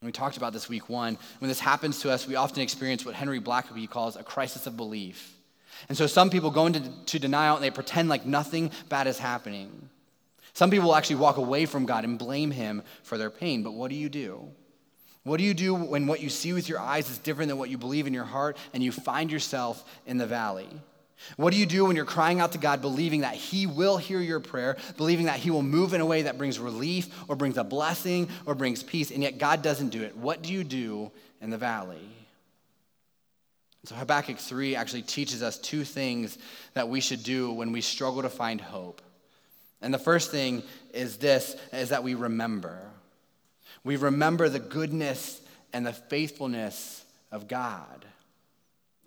And 0.00 0.06
we 0.06 0.12
talked 0.12 0.36
about 0.36 0.52
this 0.52 0.68
week 0.68 0.88
one. 0.88 1.18
When 1.40 1.48
this 1.48 1.58
happens 1.58 1.98
to 2.02 2.12
us, 2.12 2.28
we 2.28 2.36
often 2.36 2.62
experience 2.62 3.04
what 3.04 3.16
Henry 3.16 3.40
Blackaby 3.40 3.90
calls 3.90 4.14
a 4.14 4.22
crisis 4.22 4.68
of 4.68 4.76
belief. 4.76 5.34
And 5.88 5.98
so 5.98 6.06
some 6.06 6.30
people 6.30 6.52
go 6.52 6.66
into 6.66 6.88
to 7.06 7.18
denial 7.18 7.56
and 7.56 7.64
they 7.64 7.72
pretend 7.72 8.08
like 8.08 8.24
nothing 8.24 8.70
bad 8.88 9.08
is 9.08 9.18
happening. 9.18 9.90
Some 10.56 10.70
people 10.70 10.94
actually 10.94 11.16
walk 11.16 11.36
away 11.36 11.66
from 11.66 11.84
God 11.84 12.04
and 12.04 12.18
blame 12.18 12.50
Him 12.50 12.82
for 13.02 13.18
their 13.18 13.28
pain. 13.28 13.62
But 13.62 13.74
what 13.74 13.90
do 13.90 13.94
you 13.94 14.08
do? 14.08 14.48
What 15.22 15.36
do 15.36 15.44
you 15.44 15.52
do 15.52 15.74
when 15.74 16.06
what 16.06 16.22
you 16.22 16.30
see 16.30 16.54
with 16.54 16.66
your 16.66 16.80
eyes 16.80 17.10
is 17.10 17.18
different 17.18 17.50
than 17.50 17.58
what 17.58 17.68
you 17.68 17.76
believe 17.76 18.06
in 18.06 18.14
your 18.14 18.24
heart 18.24 18.56
and 18.72 18.82
you 18.82 18.90
find 18.90 19.30
yourself 19.30 19.84
in 20.06 20.16
the 20.16 20.26
valley? 20.26 20.70
What 21.36 21.52
do 21.52 21.58
you 21.58 21.66
do 21.66 21.84
when 21.84 21.94
you're 21.94 22.06
crying 22.06 22.40
out 22.40 22.52
to 22.52 22.58
God, 22.58 22.80
believing 22.80 23.20
that 23.20 23.34
He 23.34 23.66
will 23.66 23.98
hear 23.98 24.18
your 24.18 24.40
prayer, 24.40 24.78
believing 24.96 25.26
that 25.26 25.40
He 25.40 25.50
will 25.50 25.60
move 25.60 25.92
in 25.92 26.00
a 26.00 26.06
way 26.06 26.22
that 26.22 26.38
brings 26.38 26.58
relief 26.58 27.14
or 27.28 27.36
brings 27.36 27.58
a 27.58 27.64
blessing 27.64 28.30
or 28.46 28.54
brings 28.54 28.82
peace, 28.82 29.10
and 29.10 29.22
yet 29.22 29.36
God 29.36 29.60
doesn't 29.60 29.90
do 29.90 30.04
it? 30.04 30.16
What 30.16 30.40
do 30.40 30.54
you 30.54 30.64
do 30.64 31.12
in 31.42 31.50
the 31.50 31.58
valley? 31.58 32.08
So 33.84 33.94
Habakkuk 33.94 34.38
3 34.38 34.74
actually 34.74 35.02
teaches 35.02 35.42
us 35.42 35.58
two 35.58 35.84
things 35.84 36.38
that 36.72 36.88
we 36.88 37.02
should 37.02 37.22
do 37.22 37.52
when 37.52 37.72
we 37.72 37.82
struggle 37.82 38.22
to 38.22 38.30
find 38.30 38.58
hope. 38.58 39.02
And 39.82 39.92
the 39.92 39.98
first 39.98 40.30
thing 40.30 40.62
is 40.92 41.18
this 41.18 41.56
is 41.72 41.90
that 41.90 42.02
we 42.02 42.14
remember. 42.14 42.78
We 43.84 43.96
remember 43.96 44.48
the 44.48 44.58
goodness 44.58 45.40
and 45.72 45.86
the 45.86 45.92
faithfulness 45.92 47.04
of 47.30 47.48
God. 47.48 48.04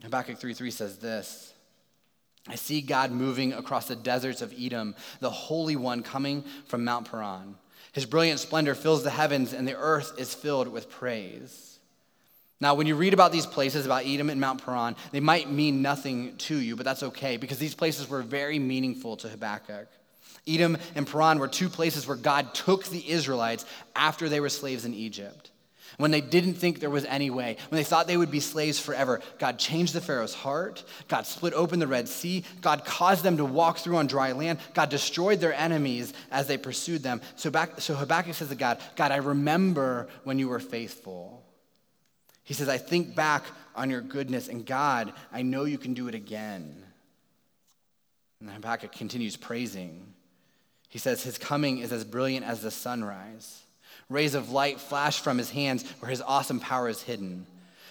Habakkuk 0.03 0.37
3 0.37 0.53
3 0.53 0.71
says 0.71 0.97
this 0.97 1.53
I 2.47 2.55
see 2.55 2.81
God 2.81 3.11
moving 3.11 3.53
across 3.53 3.87
the 3.87 3.95
deserts 3.95 4.41
of 4.41 4.53
Edom, 4.57 4.95
the 5.19 5.29
Holy 5.29 5.75
One 5.75 6.03
coming 6.03 6.43
from 6.65 6.83
Mount 6.83 7.09
Paran. 7.09 7.55
His 7.91 8.05
brilliant 8.05 8.39
splendor 8.39 8.75
fills 8.75 9.03
the 9.03 9.09
heavens, 9.09 9.53
and 9.53 9.67
the 9.67 9.75
earth 9.75 10.13
is 10.17 10.33
filled 10.33 10.67
with 10.67 10.89
praise. 10.89 11.79
Now, 12.61 12.75
when 12.75 12.87
you 12.87 12.95
read 12.95 13.13
about 13.13 13.31
these 13.31 13.45
places, 13.45 13.85
about 13.85 14.05
Edom 14.05 14.29
and 14.29 14.39
Mount 14.39 14.63
Paran, 14.63 14.95
they 15.11 15.21
might 15.21 15.49
mean 15.49 15.81
nothing 15.81 16.35
to 16.37 16.57
you, 16.57 16.75
but 16.75 16.85
that's 16.85 17.03
okay 17.03 17.37
because 17.37 17.57
these 17.57 17.75
places 17.75 18.09
were 18.09 18.21
very 18.21 18.59
meaningful 18.59 19.15
to 19.17 19.29
Habakkuk. 19.29 19.87
Edom 20.47 20.77
and 20.95 21.07
Paran 21.07 21.39
were 21.39 21.47
two 21.47 21.69
places 21.69 22.07
where 22.07 22.17
God 22.17 22.53
took 22.53 22.85
the 22.85 23.09
Israelites 23.09 23.65
after 23.95 24.29
they 24.29 24.39
were 24.39 24.49
slaves 24.49 24.85
in 24.85 24.93
Egypt. 24.93 25.51
When 25.97 26.11
they 26.11 26.21
didn't 26.21 26.53
think 26.53 26.79
there 26.79 26.89
was 26.89 27.03
any 27.05 27.29
way, 27.29 27.57
when 27.69 27.77
they 27.77 27.83
thought 27.83 28.07
they 28.07 28.15
would 28.15 28.31
be 28.31 28.39
slaves 28.39 28.79
forever, 28.79 29.19
God 29.37 29.59
changed 29.59 29.93
the 29.93 29.99
Pharaoh's 29.99 30.33
heart. 30.33 30.83
God 31.07 31.25
split 31.25 31.53
open 31.53 31.79
the 31.79 31.87
Red 31.87 32.07
Sea. 32.07 32.45
God 32.61 32.85
caused 32.85 33.23
them 33.23 33.37
to 33.37 33.43
walk 33.43 33.79
through 33.79 33.97
on 33.97 34.07
dry 34.07 34.31
land. 34.31 34.59
God 34.73 34.89
destroyed 34.89 35.41
their 35.41 35.53
enemies 35.53 36.13
as 36.31 36.47
they 36.47 36.57
pursued 36.57 37.03
them. 37.03 37.21
So, 37.35 37.49
back, 37.49 37.81
so 37.81 37.95
Habakkuk 37.95 38.35
says 38.35 38.47
to 38.49 38.55
God, 38.55 38.79
God, 38.95 39.11
I 39.11 39.17
remember 39.17 40.07
when 40.23 40.39
you 40.39 40.47
were 40.47 40.59
faithful. 40.59 41.43
He 42.43 42.53
says, 42.53 42.69
I 42.69 42.77
think 42.77 43.13
back 43.13 43.43
on 43.75 43.89
your 43.89 44.01
goodness, 44.01 44.47
and 44.47 44.65
God, 44.65 45.11
I 45.31 45.41
know 45.41 45.65
you 45.65 45.77
can 45.77 45.93
do 45.93 46.07
it 46.07 46.15
again. 46.15 46.83
And 48.39 48.49
Habakkuk 48.49 48.91
continues 48.93 49.35
praising. 49.35 50.13
He 50.89 50.97
says, 50.97 51.23
His 51.23 51.37
coming 51.37 51.77
is 51.77 51.93
as 51.93 52.03
brilliant 52.03 52.45
as 52.45 52.61
the 52.61 52.71
sunrise. 52.71 53.61
Rays 54.09 54.33
of 54.33 54.51
light 54.51 54.79
flash 54.79 55.19
from 55.19 55.37
his 55.37 55.51
hands 55.51 55.89
where 55.99 56.09
his 56.09 56.21
awesome 56.21 56.59
power 56.59 56.89
is 56.89 57.03
hidden. 57.03 57.45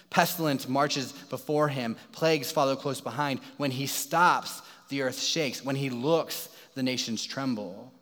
Pestilence 0.09 0.67
marches 0.67 1.11
before 1.11 1.69
him, 1.69 1.95
plagues 2.11 2.51
follow 2.51 2.75
close 2.75 2.99
behind. 2.99 3.39
When 3.57 3.71
he 3.71 3.87
stops, 3.87 4.61
the 4.89 5.03
earth 5.03 5.19
shakes. 5.19 5.63
When 5.63 5.75
he 5.75 5.89
looks, 5.89 6.49
the 6.75 6.83
nations 6.83 7.25
tremble. 7.25 7.93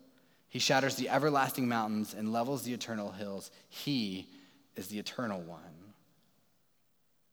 He 0.48 0.58
shatters 0.58 0.96
the 0.96 1.10
everlasting 1.10 1.68
mountains 1.68 2.14
and 2.14 2.32
levels 2.32 2.62
the 2.62 2.72
eternal 2.72 3.12
hills. 3.12 3.50
He 3.68 4.26
is 4.74 4.88
the 4.88 4.98
eternal 4.98 5.40
one. 5.42 5.60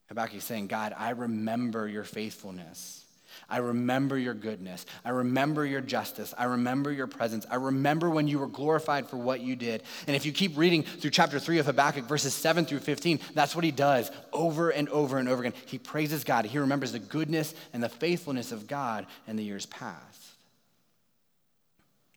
Habakkuk 0.10 0.38
is 0.38 0.44
saying, 0.44 0.68
God, 0.68 0.94
I 0.96 1.12
remember 1.12 1.88
your 1.88 2.04
faithfulness. 2.04 3.05
I 3.50 3.58
remember 3.58 4.18
your 4.18 4.34
goodness. 4.34 4.86
I 5.04 5.10
remember 5.10 5.66
your 5.66 5.82
justice. 5.82 6.34
I 6.38 6.46
remember 6.46 6.92
your 6.92 7.08
presence. 7.08 7.46
I 7.50 7.56
remember 7.56 8.10
when 8.10 8.28
you 8.28 8.40
were 8.40 8.48
glorified 8.48 9.08
for 9.08 9.18
what 9.18 9.42
you 9.42 9.56
did. 9.56 9.84
And 10.08 10.16
if 10.16 10.26
you 10.26 10.32
keep 10.32 10.58
reading 10.58 10.84
through 10.84 11.12
chapter 11.12 11.40
3 11.40 11.60
of 11.60 11.66
Habakkuk, 11.66 12.06
verses 12.06 12.34
7 12.34 12.66
through 12.66 12.80
15, 12.80 13.20
that's 13.34 13.56
what 13.56 13.64
he 13.64 13.72
does 13.72 14.12
over 14.34 14.70
and 14.70 14.90
over 14.90 15.18
and 15.18 15.30
over 15.30 15.42
again. 15.44 15.60
He 15.66 15.78
praises 15.78 16.24
God. 16.24 16.46
He 16.46 16.58
remembers 16.58 16.92
the 16.92 17.00
goodness 17.00 17.54
and 17.74 17.82
the 17.84 17.90
faithfulness 17.90 18.52
of 18.52 18.68
God 18.68 19.06
in 19.28 19.36
the 19.36 19.44
years 19.44 19.66
past. 19.66 20.22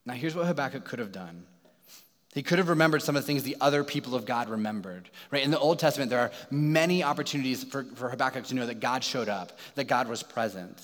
Now, 0.05 0.15
here's 0.15 0.35
what 0.35 0.47
Habakkuk 0.47 0.85
could 0.85 1.01
have 1.01 1.13
done. 1.13 1.45
He 2.35 2.43
could 2.43 2.59
have 2.59 2.69
remembered 2.69 3.03
some 3.03 3.17
of 3.17 3.23
the 3.23 3.27
things 3.27 3.43
the 3.43 3.57
other 3.61 3.83
people 3.83 4.15
of 4.15 4.25
God 4.25 4.49
remembered. 4.49 5.09
Right? 5.31 5.43
In 5.43 5.51
the 5.51 5.59
Old 5.59 5.79
Testament, 5.79 6.11
there 6.11 6.21
are 6.21 6.31
many 6.51 7.03
opportunities 7.03 7.65
for, 7.65 7.85
for 7.95 8.09
Habakkuk 8.11 8.45
to 8.45 8.55
know 8.55 8.67
that 8.67 8.81
God 8.81 9.03
showed 9.03 9.29
up, 9.29 9.59
that 9.75 9.85
God 9.85 10.09
was 10.09 10.23
present. 10.23 10.79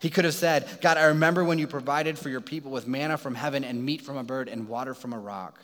He 0.00 0.10
could 0.10 0.24
have 0.24 0.34
said, 0.34 0.68
God, 0.80 0.96
I 0.96 1.06
remember 1.06 1.42
when 1.42 1.58
you 1.58 1.66
provided 1.66 2.18
for 2.18 2.28
your 2.28 2.40
people 2.40 2.70
with 2.70 2.86
manna 2.86 3.18
from 3.18 3.34
heaven 3.34 3.64
and 3.64 3.84
meat 3.84 4.02
from 4.02 4.16
a 4.16 4.22
bird 4.22 4.48
and 4.48 4.68
water 4.68 4.94
from 4.94 5.12
a 5.12 5.18
rock. 5.18 5.58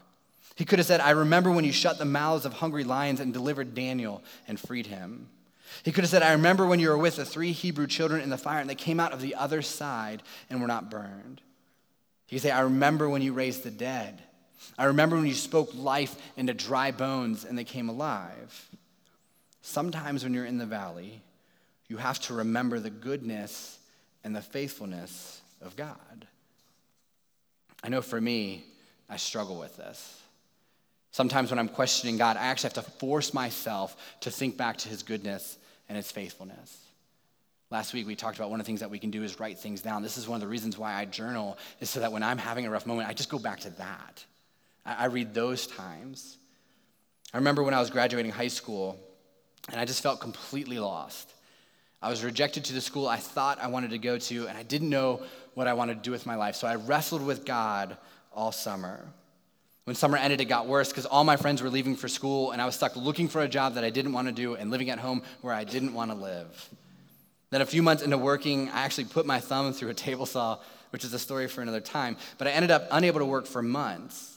He 0.56 0.64
could 0.64 0.78
have 0.78 0.86
said, 0.86 1.00
I 1.00 1.10
remember 1.10 1.50
when 1.50 1.64
you 1.64 1.72
shut 1.72 1.98
the 1.98 2.04
mouths 2.04 2.44
of 2.44 2.54
hungry 2.54 2.84
lions 2.84 3.20
and 3.20 3.32
delivered 3.32 3.74
Daniel 3.74 4.22
and 4.48 4.58
freed 4.58 4.86
him. 4.86 5.28
He 5.82 5.92
could 5.92 6.04
have 6.04 6.10
said, 6.10 6.22
I 6.22 6.32
remember 6.32 6.66
when 6.66 6.78
you 6.78 6.90
were 6.90 6.98
with 6.98 7.16
the 7.16 7.24
three 7.24 7.52
Hebrew 7.52 7.86
children 7.86 8.20
in 8.20 8.30
the 8.30 8.38
fire 8.38 8.60
and 8.60 8.70
they 8.70 8.76
came 8.76 9.00
out 9.00 9.12
of 9.12 9.20
the 9.20 9.34
other 9.34 9.62
side 9.62 10.22
and 10.50 10.60
were 10.60 10.68
not 10.68 10.90
burned. 10.90 11.40
He 12.26 12.36
could 12.36 12.42
say, 12.42 12.50
I 12.50 12.60
remember 12.60 13.08
when 13.08 13.22
you 13.22 13.32
raised 13.32 13.64
the 13.64 13.70
dead. 13.70 14.22
I 14.78 14.84
remember 14.84 15.16
when 15.16 15.26
you 15.26 15.34
spoke 15.34 15.74
life 15.74 16.16
into 16.36 16.54
dry 16.54 16.90
bones 16.90 17.44
and 17.44 17.58
they 17.58 17.64
came 17.64 17.88
alive. 17.88 18.68
Sometimes 19.62 20.22
when 20.22 20.34
you're 20.34 20.46
in 20.46 20.58
the 20.58 20.66
valley, 20.66 21.22
you 21.88 21.96
have 21.96 22.20
to 22.22 22.34
remember 22.34 22.78
the 22.78 22.90
goodness 22.90 23.78
and 24.24 24.34
the 24.34 24.42
faithfulness 24.42 25.40
of 25.60 25.76
God. 25.76 26.26
I 27.82 27.88
know 27.88 28.02
for 28.02 28.20
me, 28.20 28.64
I 29.08 29.18
struggle 29.18 29.58
with 29.58 29.76
this. 29.76 30.20
Sometimes 31.12 31.50
when 31.50 31.58
I'm 31.58 31.68
questioning 31.68 32.16
God, 32.16 32.36
I 32.36 32.46
actually 32.46 32.68
have 32.74 32.84
to 32.84 32.90
force 32.92 33.32
myself 33.32 33.96
to 34.20 34.30
think 34.30 34.56
back 34.56 34.78
to 34.78 34.88
his 34.88 35.02
goodness 35.02 35.58
and 35.88 35.96
his 35.96 36.10
faithfulness. 36.10 36.80
Last 37.70 37.92
week 37.92 38.06
we 38.06 38.16
talked 38.16 38.36
about 38.36 38.50
one 38.50 38.60
of 38.60 38.64
the 38.64 38.68
things 38.68 38.80
that 38.80 38.90
we 38.90 38.98
can 38.98 39.10
do 39.10 39.22
is 39.22 39.38
write 39.38 39.58
things 39.58 39.82
down. 39.82 40.02
This 40.02 40.16
is 40.16 40.26
one 40.26 40.36
of 40.36 40.40
the 40.40 40.48
reasons 40.48 40.78
why 40.78 40.94
I 40.94 41.04
journal, 41.04 41.58
is 41.80 41.90
so 41.90 42.00
that 42.00 42.12
when 42.12 42.22
I'm 42.22 42.38
having 42.38 42.66
a 42.66 42.70
rough 42.70 42.86
moment, 42.86 43.08
I 43.08 43.12
just 43.12 43.28
go 43.28 43.38
back 43.38 43.60
to 43.60 43.70
that. 43.78 44.24
I, 44.86 45.06
read 45.06 45.34
those 45.34 45.66
times. 45.66 46.36
I 47.32 47.38
remember 47.38 47.62
when 47.62 47.74
I 47.74 47.80
was 47.80 47.90
graduating 47.90 48.30
high 48.30 48.48
school, 48.48 48.98
and 49.70 49.80
I 49.80 49.86
just 49.86 50.02
felt 50.02 50.20
completely 50.20 50.78
lost. 50.78 51.33
I 52.04 52.10
was 52.10 52.22
rejected 52.22 52.66
to 52.66 52.74
the 52.74 52.82
school 52.82 53.08
I 53.08 53.16
thought 53.16 53.58
I 53.62 53.68
wanted 53.68 53.92
to 53.92 53.98
go 53.98 54.18
to, 54.18 54.46
and 54.46 54.58
I 54.58 54.62
didn't 54.62 54.90
know 54.90 55.22
what 55.54 55.66
I 55.66 55.72
wanted 55.72 55.94
to 55.94 56.00
do 56.02 56.10
with 56.10 56.26
my 56.26 56.34
life. 56.34 56.54
So 56.54 56.66
I 56.66 56.74
wrestled 56.74 57.24
with 57.24 57.46
God 57.46 57.96
all 58.30 58.52
summer. 58.52 59.08
When 59.84 59.96
summer 59.96 60.18
ended, 60.18 60.42
it 60.42 60.44
got 60.44 60.66
worse 60.66 60.90
because 60.90 61.06
all 61.06 61.24
my 61.24 61.38
friends 61.38 61.62
were 61.62 61.70
leaving 61.70 61.96
for 61.96 62.08
school, 62.08 62.50
and 62.50 62.60
I 62.60 62.66
was 62.66 62.74
stuck 62.74 62.94
looking 62.94 63.26
for 63.26 63.40
a 63.40 63.48
job 63.48 63.76
that 63.76 63.84
I 63.84 63.88
didn't 63.90 64.12
want 64.12 64.28
to 64.28 64.34
do 64.34 64.54
and 64.54 64.70
living 64.70 64.90
at 64.90 64.98
home 64.98 65.22
where 65.40 65.54
I 65.54 65.64
didn't 65.64 65.94
want 65.94 66.10
to 66.10 66.14
live. 66.14 66.68
Then, 67.48 67.62
a 67.62 67.66
few 67.66 67.82
months 67.82 68.02
into 68.02 68.18
working, 68.18 68.68
I 68.68 68.82
actually 68.82 69.04
put 69.04 69.24
my 69.24 69.40
thumb 69.40 69.72
through 69.72 69.88
a 69.88 69.94
table 69.94 70.26
saw, 70.26 70.58
which 70.90 71.04
is 71.04 71.14
a 71.14 71.18
story 71.18 71.48
for 71.48 71.62
another 71.62 71.80
time, 71.80 72.18
but 72.36 72.46
I 72.46 72.50
ended 72.50 72.70
up 72.70 72.86
unable 72.90 73.20
to 73.20 73.26
work 73.26 73.46
for 73.46 73.62
months. 73.62 74.36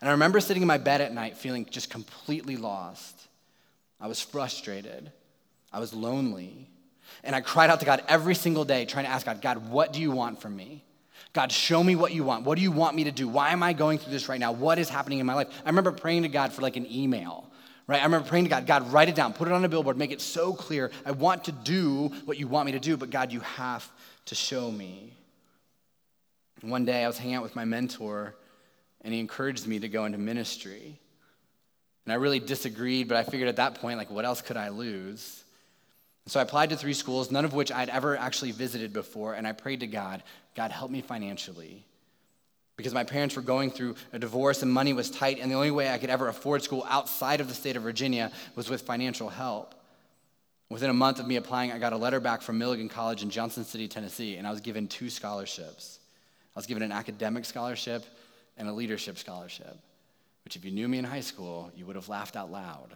And 0.00 0.08
I 0.08 0.12
remember 0.12 0.38
sitting 0.38 0.62
in 0.62 0.68
my 0.68 0.78
bed 0.78 1.00
at 1.00 1.12
night 1.12 1.36
feeling 1.36 1.66
just 1.68 1.90
completely 1.90 2.56
lost. 2.56 3.26
I 4.00 4.06
was 4.06 4.20
frustrated, 4.20 5.10
I 5.72 5.80
was 5.80 5.92
lonely. 5.92 6.68
And 7.24 7.34
I 7.36 7.40
cried 7.40 7.70
out 7.70 7.80
to 7.80 7.86
God 7.86 8.02
every 8.08 8.34
single 8.34 8.64
day, 8.64 8.84
trying 8.84 9.04
to 9.04 9.10
ask 9.10 9.26
God, 9.26 9.40
God, 9.40 9.68
what 9.68 9.92
do 9.92 10.00
you 10.00 10.10
want 10.10 10.40
from 10.40 10.56
me? 10.56 10.84
God, 11.32 11.50
show 11.50 11.82
me 11.82 11.96
what 11.96 12.12
you 12.12 12.24
want. 12.24 12.44
What 12.44 12.56
do 12.56 12.62
you 12.62 12.72
want 12.72 12.94
me 12.94 13.04
to 13.04 13.12
do? 13.12 13.26
Why 13.26 13.50
am 13.50 13.62
I 13.62 13.72
going 13.72 13.98
through 13.98 14.12
this 14.12 14.28
right 14.28 14.40
now? 14.40 14.52
What 14.52 14.78
is 14.78 14.88
happening 14.88 15.18
in 15.18 15.26
my 15.26 15.34
life? 15.34 15.48
I 15.64 15.68
remember 15.68 15.92
praying 15.92 16.22
to 16.24 16.28
God 16.28 16.52
for 16.52 16.60
like 16.60 16.76
an 16.76 16.86
email, 16.90 17.50
right? 17.86 18.00
I 18.00 18.04
remember 18.04 18.28
praying 18.28 18.44
to 18.44 18.50
God, 18.50 18.66
God, 18.66 18.92
write 18.92 19.08
it 19.08 19.14
down, 19.14 19.32
put 19.32 19.48
it 19.48 19.54
on 19.54 19.64
a 19.64 19.68
billboard, 19.68 19.96
make 19.96 20.10
it 20.10 20.20
so 20.20 20.52
clear. 20.52 20.90
I 21.06 21.12
want 21.12 21.44
to 21.44 21.52
do 21.52 22.08
what 22.26 22.38
you 22.38 22.48
want 22.48 22.66
me 22.66 22.72
to 22.72 22.80
do, 22.80 22.96
but 22.98 23.08
God, 23.08 23.32
you 23.32 23.40
have 23.40 23.90
to 24.26 24.34
show 24.34 24.70
me. 24.70 25.14
One 26.60 26.84
day 26.84 27.02
I 27.02 27.06
was 27.06 27.18
hanging 27.18 27.34
out 27.34 27.42
with 27.42 27.56
my 27.56 27.64
mentor, 27.64 28.34
and 29.00 29.12
he 29.12 29.18
encouraged 29.18 29.66
me 29.66 29.80
to 29.80 29.88
go 29.88 30.04
into 30.04 30.18
ministry. 30.18 31.00
And 32.04 32.12
I 32.12 32.16
really 32.16 32.40
disagreed, 32.40 33.08
but 33.08 33.16
I 33.16 33.24
figured 33.24 33.48
at 33.48 33.56
that 33.56 33.76
point, 33.76 33.98
like, 33.98 34.10
what 34.10 34.24
else 34.24 34.42
could 34.42 34.56
I 34.56 34.68
lose? 34.68 35.41
So 36.26 36.38
I 36.38 36.44
applied 36.44 36.70
to 36.70 36.76
three 36.76 36.94
schools, 36.94 37.30
none 37.30 37.44
of 37.44 37.52
which 37.52 37.72
I'd 37.72 37.88
ever 37.88 38.16
actually 38.16 38.52
visited 38.52 38.92
before, 38.92 39.34
and 39.34 39.46
I 39.46 39.52
prayed 39.52 39.80
to 39.80 39.86
God, 39.86 40.22
God, 40.54 40.70
help 40.70 40.90
me 40.90 41.00
financially. 41.00 41.84
Because 42.76 42.94
my 42.94 43.04
parents 43.04 43.36
were 43.36 43.42
going 43.42 43.70
through 43.70 43.96
a 44.12 44.18
divorce 44.18 44.62
and 44.62 44.72
money 44.72 44.92
was 44.92 45.10
tight, 45.10 45.38
and 45.40 45.50
the 45.50 45.56
only 45.56 45.70
way 45.70 45.90
I 45.90 45.98
could 45.98 46.10
ever 46.10 46.28
afford 46.28 46.62
school 46.62 46.86
outside 46.88 47.40
of 47.40 47.48
the 47.48 47.54
state 47.54 47.76
of 47.76 47.82
Virginia 47.82 48.30
was 48.54 48.70
with 48.70 48.82
financial 48.82 49.28
help. 49.28 49.74
Within 50.70 50.88
a 50.88 50.94
month 50.94 51.20
of 51.20 51.26
me 51.26 51.36
applying, 51.36 51.70
I 51.70 51.78
got 51.78 51.92
a 51.92 51.98
letter 51.98 52.18
back 52.18 52.40
from 52.40 52.56
Milligan 52.56 52.88
College 52.88 53.22
in 53.22 53.28
Johnson 53.28 53.64
City, 53.64 53.88
Tennessee, 53.88 54.36
and 54.36 54.46
I 54.46 54.50
was 54.50 54.60
given 54.60 54.88
two 54.88 55.10
scholarships. 55.10 55.98
I 56.56 56.58
was 56.58 56.66
given 56.66 56.82
an 56.82 56.92
academic 56.92 57.44
scholarship 57.44 58.04
and 58.56 58.68
a 58.68 58.72
leadership 58.72 59.18
scholarship, 59.18 59.76
which, 60.44 60.56
if 60.56 60.64
you 60.64 60.70
knew 60.70 60.88
me 60.88 60.98
in 60.98 61.04
high 61.04 61.20
school, 61.20 61.70
you 61.76 61.84
would 61.84 61.96
have 61.96 62.08
laughed 62.08 62.36
out 62.36 62.50
loud. 62.50 62.94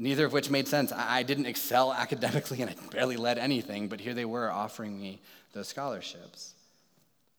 Neither 0.00 0.24
of 0.24 0.32
which 0.32 0.50
made 0.50 0.66
sense. 0.66 0.92
I 0.92 1.22
didn't 1.22 1.46
excel 1.46 1.92
academically 2.04 2.62
and 2.62 2.70
I 2.70 2.74
barely 2.90 3.16
led 3.16 3.38
anything, 3.38 3.86
but 3.86 4.00
here 4.00 4.14
they 4.14 4.24
were 4.24 4.50
offering 4.50 5.00
me 5.00 5.20
those 5.52 5.68
scholarships. 5.68 6.54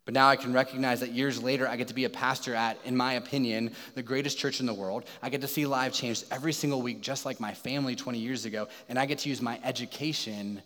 But 0.05 0.13
now 0.13 0.29
I 0.29 0.35
can 0.35 0.51
recognize 0.53 0.99
that 1.01 1.11
years 1.11 1.41
later, 1.41 1.67
I 1.67 1.75
get 1.75 1.87
to 1.89 1.93
be 1.93 2.05
a 2.05 2.09
pastor 2.09 2.55
at, 2.55 2.77
in 2.85 2.97
my 2.97 3.13
opinion, 3.13 3.71
the 3.93 4.01
greatest 4.01 4.37
church 4.37 4.59
in 4.59 4.65
the 4.65 4.73
world. 4.73 5.05
I 5.21 5.29
get 5.29 5.41
to 5.41 5.47
see 5.47 5.65
lives 5.65 5.97
changed 5.97 6.25
every 6.31 6.53
single 6.53 6.81
week, 6.81 7.01
just 7.01 7.23
like 7.25 7.39
my 7.39 7.53
family 7.53 7.95
20 7.95 8.17
years 8.17 8.45
ago. 8.45 8.67
And 8.89 8.97
I 8.97 9.05
get 9.05 9.19
to 9.19 9.29
use 9.29 9.41
my 9.41 9.59
education 9.63 10.61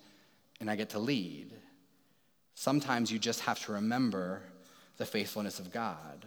and 0.61 0.69
I 0.69 0.77
get 0.77 0.91
to 0.91 0.99
lead. 0.99 1.51
Sometimes 2.55 3.11
you 3.11 3.19
just 3.19 3.41
have 3.41 3.59
to 3.65 3.73
remember 3.73 4.41
the 4.97 5.05
faithfulness 5.05 5.59
of 5.59 5.71
God. 5.71 6.25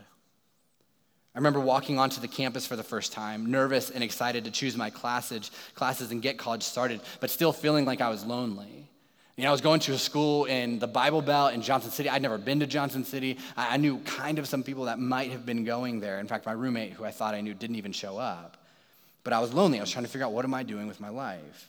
I 1.38 1.40
remember 1.40 1.60
walking 1.60 2.00
onto 2.00 2.20
the 2.20 2.26
campus 2.26 2.66
for 2.66 2.74
the 2.74 2.82
first 2.82 3.12
time, 3.12 3.48
nervous 3.48 3.90
and 3.90 4.02
excited 4.02 4.46
to 4.46 4.50
choose 4.50 4.76
my 4.76 4.90
classes, 4.90 5.52
classes 5.76 6.10
and 6.10 6.20
get 6.20 6.36
college 6.36 6.64
started, 6.64 7.00
but 7.20 7.30
still 7.30 7.52
feeling 7.52 7.84
like 7.84 8.00
I 8.00 8.08
was 8.08 8.24
lonely. 8.24 8.88
You 9.36 9.44
know, 9.44 9.50
I 9.50 9.52
was 9.52 9.60
going 9.60 9.78
to 9.78 9.92
a 9.92 9.98
school 9.98 10.46
in 10.46 10.80
the 10.80 10.88
Bible 10.88 11.22
Belt 11.22 11.54
in 11.54 11.62
Johnson 11.62 11.92
City. 11.92 12.08
I'd 12.08 12.22
never 12.22 12.38
been 12.38 12.58
to 12.58 12.66
Johnson 12.66 13.04
City. 13.04 13.38
I 13.56 13.76
knew 13.76 13.98
kind 14.00 14.40
of 14.40 14.48
some 14.48 14.64
people 14.64 14.86
that 14.86 14.98
might 14.98 15.30
have 15.30 15.46
been 15.46 15.62
going 15.62 16.00
there. 16.00 16.18
In 16.18 16.26
fact, 16.26 16.44
my 16.44 16.50
roommate, 16.50 16.94
who 16.94 17.04
I 17.04 17.12
thought 17.12 17.36
I 17.36 17.40
knew, 17.40 17.54
didn't 17.54 17.76
even 17.76 17.92
show 17.92 18.18
up. 18.18 18.56
But 19.22 19.32
I 19.32 19.38
was 19.38 19.54
lonely. 19.54 19.78
I 19.78 19.82
was 19.82 19.92
trying 19.92 20.06
to 20.06 20.10
figure 20.10 20.26
out 20.26 20.32
what 20.32 20.44
am 20.44 20.54
I 20.54 20.64
doing 20.64 20.88
with 20.88 20.98
my 20.98 21.08
life. 21.08 21.68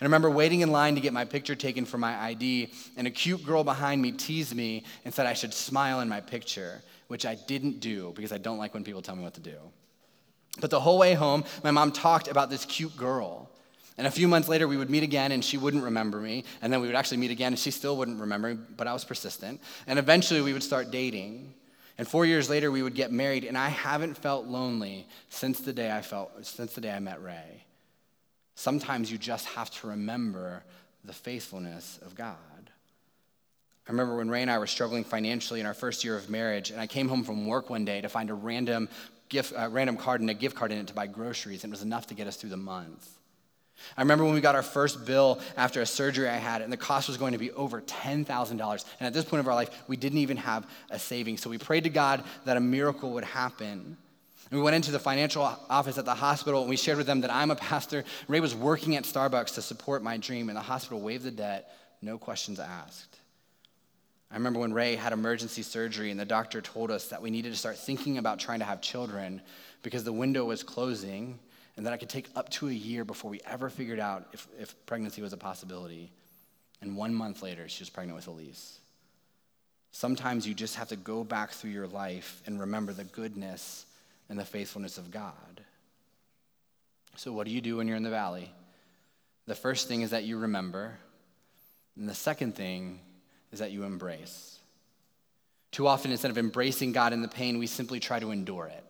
And 0.00 0.02
I 0.02 0.04
remember 0.06 0.30
waiting 0.30 0.60
in 0.60 0.72
line 0.72 0.94
to 0.94 1.02
get 1.02 1.12
my 1.12 1.26
picture 1.26 1.54
taken 1.54 1.84
for 1.84 1.98
my 1.98 2.16
ID, 2.18 2.70
and 2.96 3.06
a 3.06 3.10
cute 3.10 3.44
girl 3.44 3.62
behind 3.62 4.00
me 4.00 4.12
teased 4.12 4.54
me 4.54 4.84
and 5.04 5.12
said 5.12 5.26
I 5.26 5.34
should 5.34 5.52
smile 5.52 6.00
in 6.00 6.08
my 6.08 6.22
picture, 6.22 6.80
which 7.08 7.26
I 7.26 7.34
didn't 7.34 7.80
do 7.80 8.12
because 8.14 8.32
I 8.32 8.38
don't 8.38 8.58
like 8.58 8.74
when 8.74 8.84
people 8.84 9.02
tell 9.02 9.16
me 9.16 9.22
what 9.22 9.34
to 9.34 9.40
do. 9.40 9.56
But 10.60 10.70
the 10.70 10.80
whole 10.80 10.98
way 10.98 11.14
home, 11.14 11.44
my 11.62 11.70
mom 11.70 11.92
talked 11.92 12.28
about 12.28 12.50
this 12.50 12.64
cute 12.64 12.96
girl. 12.96 13.50
And 13.98 14.06
a 14.06 14.10
few 14.10 14.28
months 14.28 14.48
later, 14.48 14.68
we 14.68 14.76
would 14.76 14.90
meet 14.90 15.02
again, 15.02 15.32
and 15.32 15.42
she 15.44 15.56
wouldn't 15.56 15.84
remember 15.84 16.20
me. 16.20 16.44
And 16.60 16.72
then 16.72 16.80
we 16.80 16.86
would 16.86 16.96
actually 16.96 17.16
meet 17.16 17.30
again, 17.30 17.52
and 17.52 17.58
she 17.58 17.70
still 17.70 17.96
wouldn't 17.96 18.20
remember 18.20 18.54
me, 18.54 18.60
but 18.76 18.86
I 18.86 18.92
was 18.92 19.04
persistent. 19.04 19.60
And 19.86 19.98
eventually, 19.98 20.42
we 20.42 20.52
would 20.52 20.62
start 20.62 20.90
dating. 20.90 21.54
And 21.96 22.06
four 22.06 22.26
years 22.26 22.50
later, 22.50 22.70
we 22.70 22.82
would 22.82 22.94
get 22.94 23.10
married, 23.10 23.44
and 23.44 23.56
I 23.56 23.68
haven't 23.68 24.18
felt 24.18 24.46
lonely 24.46 25.06
since 25.30 25.60
the 25.60 25.72
day 25.72 25.90
I 25.90 26.02
felt 26.02 26.30
since 26.44 26.74
the 26.74 26.82
day 26.82 26.90
I 26.90 26.98
met 26.98 27.22
Ray. 27.22 27.64
Sometimes 28.54 29.10
you 29.10 29.16
just 29.16 29.46
have 29.46 29.70
to 29.80 29.88
remember 29.88 30.62
the 31.04 31.14
faithfulness 31.14 31.98
of 32.04 32.14
God. 32.14 32.36
I 33.88 33.92
remember 33.92 34.16
when 34.16 34.28
Ray 34.28 34.42
and 34.42 34.50
I 34.50 34.58
were 34.58 34.66
struggling 34.66 35.04
financially 35.04 35.60
in 35.60 35.66
our 35.66 35.74
first 35.74 36.02
year 36.02 36.16
of 36.16 36.28
marriage, 36.28 36.70
and 36.70 36.80
I 36.80 36.88
came 36.88 37.08
home 37.08 37.22
from 37.22 37.46
work 37.46 37.70
one 37.70 37.84
day 37.84 38.00
to 38.00 38.08
find 38.08 38.30
a 38.30 38.34
random 38.34 38.88
gift, 39.28 39.52
uh, 39.56 39.68
random 39.70 39.96
card 39.96 40.20
and 40.20 40.28
a 40.28 40.34
gift 40.34 40.56
card 40.56 40.72
in 40.72 40.78
it 40.78 40.88
to 40.88 40.94
buy 40.94 41.06
groceries, 41.06 41.62
and 41.62 41.70
it 41.70 41.74
was 41.74 41.82
enough 41.82 42.08
to 42.08 42.14
get 42.14 42.26
us 42.26 42.36
through 42.36 42.50
the 42.50 42.56
month. 42.56 43.08
I 43.96 44.00
remember 44.00 44.24
when 44.24 44.34
we 44.34 44.40
got 44.40 44.54
our 44.54 44.62
first 44.62 45.04
bill 45.04 45.38
after 45.56 45.80
a 45.82 45.86
surgery 45.86 46.28
I 46.28 46.36
had, 46.36 46.62
and 46.62 46.72
the 46.72 46.76
cost 46.76 47.08
was 47.08 47.16
going 47.16 47.32
to 47.32 47.38
be 47.38 47.52
over 47.52 47.80
$10,000. 47.80 48.50
And 49.00 49.06
at 49.06 49.12
this 49.12 49.24
point 49.24 49.40
of 49.40 49.48
our 49.48 49.54
life, 49.54 49.70
we 49.86 49.96
didn't 49.96 50.18
even 50.18 50.38
have 50.38 50.66
a 50.90 50.98
savings. 50.98 51.42
So 51.42 51.50
we 51.50 51.58
prayed 51.58 51.84
to 51.84 51.90
God 51.90 52.24
that 52.44 52.56
a 52.56 52.60
miracle 52.60 53.12
would 53.12 53.24
happen. 53.24 53.96
And 54.50 54.58
we 54.58 54.62
went 54.62 54.76
into 54.76 54.92
the 54.92 54.98
financial 54.98 55.42
office 55.42 55.98
at 55.98 56.04
the 56.04 56.14
hospital 56.14 56.60
and 56.60 56.70
we 56.70 56.76
shared 56.76 56.98
with 56.98 57.06
them 57.06 57.20
that 57.20 57.32
I'm 57.32 57.50
a 57.50 57.56
pastor. 57.56 58.04
Ray 58.28 58.40
was 58.40 58.54
working 58.54 58.96
at 58.96 59.04
Starbucks 59.04 59.54
to 59.54 59.62
support 59.62 60.02
my 60.02 60.16
dream, 60.16 60.48
and 60.48 60.56
the 60.56 60.62
hospital 60.62 61.00
waived 61.00 61.24
the 61.24 61.30
debt, 61.30 61.70
no 62.00 62.16
questions 62.16 62.58
asked. 62.58 63.18
I 64.30 64.34
remember 64.34 64.58
when 64.58 64.72
Ray 64.72 64.96
had 64.96 65.12
emergency 65.12 65.62
surgery 65.62 66.10
and 66.10 66.18
the 66.18 66.24
doctor 66.24 66.60
told 66.60 66.90
us 66.90 67.08
that 67.08 67.22
we 67.22 67.30
needed 67.30 67.52
to 67.52 67.58
start 67.58 67.78
thinking 67.78 68.18
about 68.18 68.38
trying 68.38 68.58
to 68.58 68.64
have 68.64 68.80
children 68.80 69.40
because 69.82 70.04
the 70.04 70.12
window 70.12 70.44
was 70.44 70.62
closing 70.62 71.38
and 71.76 71.86
that 71.86 71.92
I 71.92 71.96
could 71.96 72.08
take 72.08 72.28
up 72.34 72.48
to 72.50 72.68
a 72.68 72.72
year 72.72 73.04
before 73.04 73.30
we 73.30 73.40
ever 73.46 73.68
figured 73.68 74.00
out 74.00 74.26
if, 74.32 74.48
if 74.58 74.74
pregnancy 74.86 75.22
was 75.22 75.32
a 75.32 75.36
possibility. 75.36 76.10
And 76.80 76.96
one 76.96 77.14
month 77.14 77.42
later, 77.42 77.68
she 77.68 77.82
was 77.82 77.90
pregnant 77.90 78.16
with 78.16 78.26
Elise. 78.26 78.80
Sometimes 79.92 80.46
you 80.46 80.54
just 80.54 80.76
have 80.76 80.88
to 80.88 80.96
go 80.96 81.22
back 81.24 81.50
through 81.50 81.70
your 81.70 81.86
life 81.86 82.42
and 82.46 82.60
remember 82.60 82.92
the 82.92 83.04
goodness 83.04 83.86
and 84.28 84.38
the 84.38 84.44
faithfulness 84.44 84.98
of 84.98 85.10
God. 85.10 85.62
So, 87.16 87.32
what 87.32 87.46
do 87.46 87.52
you 87.52 87.62
do 87.62 87.78
when 87.78 87.88
you're 87.88 87.96
in 87.96 88.02
the 88.02 88.10
valley? 88.10 88.50
The 89.46 89.54
first 89.54 89.88
thing 89.88 90.02
is 90.02 90.10
that 90.10 90.24
you 90.24 90.36
remember, 90.36 90.98
and 91.96 92.08
the 92.08 92.14
second 92.14 92.56
thing 92.56 93.00
is 93.52 93.58
that 93.58 93.70
you 93.70 93.84
embrace. 93.84 94.58
Too 95.72 95.86
often, 95.86 96.10
instead 96.10 96.30
of 96.30 96.38
embracing 96.38 96.92
God 96.92 97.12
in 97.12 97.22
the 97.22 97.28
pain, 97.28 97.58
we 97.58 97.66
simply 97.66 98.00
try 98.00 98.18
to 98.18 98.30
endure 98.30 98.66
it. 98.66 98.84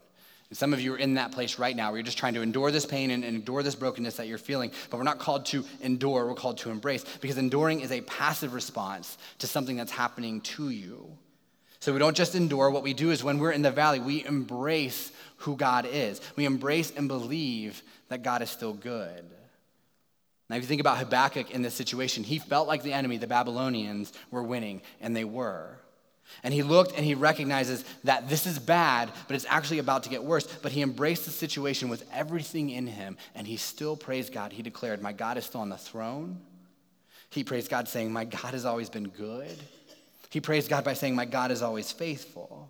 And 0.48 0.56
some 0.56 0.72
of 0.72 0.80
you 0.80 0.94
are 0.94 0.98
in 0.98 1.14
that 1.14 1.32
place 1.32 1.58
right 1.58 1.74
now 1.74 1.90
where 1.90 1.98
you're 1.98 2.04
just 2.04 2.18
trying 2.18 2.34
to 2.34 2.42
endure 2.42 2.70
this 2.70 2.86
pain 2.86 3.10
and, 3.10 3.24
endure 3.24 3.62
this 3.62 3.74
brokenness 3.74 4.16
that 4.16 4.28
you're 4.28 4.38
feeling. 4.38 4.70
But 4.90 4.98
we're 4.98 5.02
not 5.02 5.18
called 5.18 5.46
to 5.46 5.64
endure, 5.80 6.26
we're 6.26 6.34
called 6.34 6.58
to 6.58 6.70
embrace 6.70 7.04
because 7.20 7.38
enduring 7.38 7.80
is 7.80 7.90
a 7.90 8.02
passive 8.02 8.54
response 8.54 9.18
to 9.40 9.48
something 9.48 9.76
that's 9.76 9.90
happening 9.90 10.40
to 10.42 10.70
you. 10.70 11.10
So 11.80 11.92
we 11.92 11.98
don't 11.98 12.16
just 12.16 12.34
endure. 12.34 12.70
What 12.70 12.82
we 12.82 12.94
do 12.94 13.10
is 13.10 13.22
when 13.24 13.38
we're 13.38 13.52
in 13.52 13.62
the 13.62 13.70
valley, 13.70 13.98
we 13.98 14.24
embrace 14.24 15.12
who 15.38 15.56
God 15.56 15.86
is. 15.90 16.20
We 16.36 16.44
embrace 16.44 16.92
and 16.96 17.08
believe 17.08 17.82
that 18.08 18.22
God 18.22 18.42
is 18.42 18.50
still 18.50 18.72
good. 18.72 19.24
Now, 20.48 20.56
if 20.56 20.62
you 20.62 20.68
think 20.68 20.80
about 20.80 20.98
Habakkuk 20.98 21.50
in 21.50 21.62
this 21.62 21.74
situation, 21.74 22.22
he 22.22 22.38
felt 22.38 22.68
like 22.68 22.82
the 22.82 22.92
enemy, 22.92 23.16
the 23.16 23.26
Babylonians, 23.26 24.12
were 24.30 24.42
winning, 24.42 24.80
and 25.00 25.16
they 25.16 25.24
were. 25.24 25.76
And 26.42 26.52
he 26.52 26.62
looked 26.62 26.92
and 26.96 27.04
he 27.04 27.14
recognizes 27.14 27.84
that 28.04 28.28
this 28.28 28.46
is 28.46 28.58
bad, 28.58 29.10
but 29.26 29.36
it's 29.36 29.46
actually 29.48 29.78
about 29.78 30.02
to 30.04 30.08
get 30.08 30.22
worse. 30.22 30.46
But 30.46 30.72
he 30.72 30.82
embraced 30.82 31.24
the 31.24 31.30
situation 31.30 31.88
with 31.88 32.04
everything 32.12 32.70
in 32.70 32.86
him, 32.86 33.16
and 33.34 33.46
he 33.46 33.56
still 33.56 33.96
praised 33.96 34.32
God. 34.32 34.52
He 34.52 34.62
declared, 34.62 35.02
My 35.02 35.12
God 35.12 35.36
is 35.36 35.44
still 35.44 35.60
on 35.60 35.68
the 35.68 35.76
throne. 35.76 36.40
He 37.30 37.44
praised 37.44 37.70
God, 37.70 37.88
saying, 37.88 38.12
My 38.12 38.24
God 38.24 38.54
has 38.54 38.64
always 38.64 38.88
been 38.88 39.08
good. 39.08 39.56
He 40.30 40.40
praised 40.40 40.68
God 40.68 40.84
by 40.84 40.94
saying, 40.94 41.14
My 41.14 41.24
God 41.24 41.50
is 41.50 41.62
always 41.62 41.90
faithful. 41.92 42.68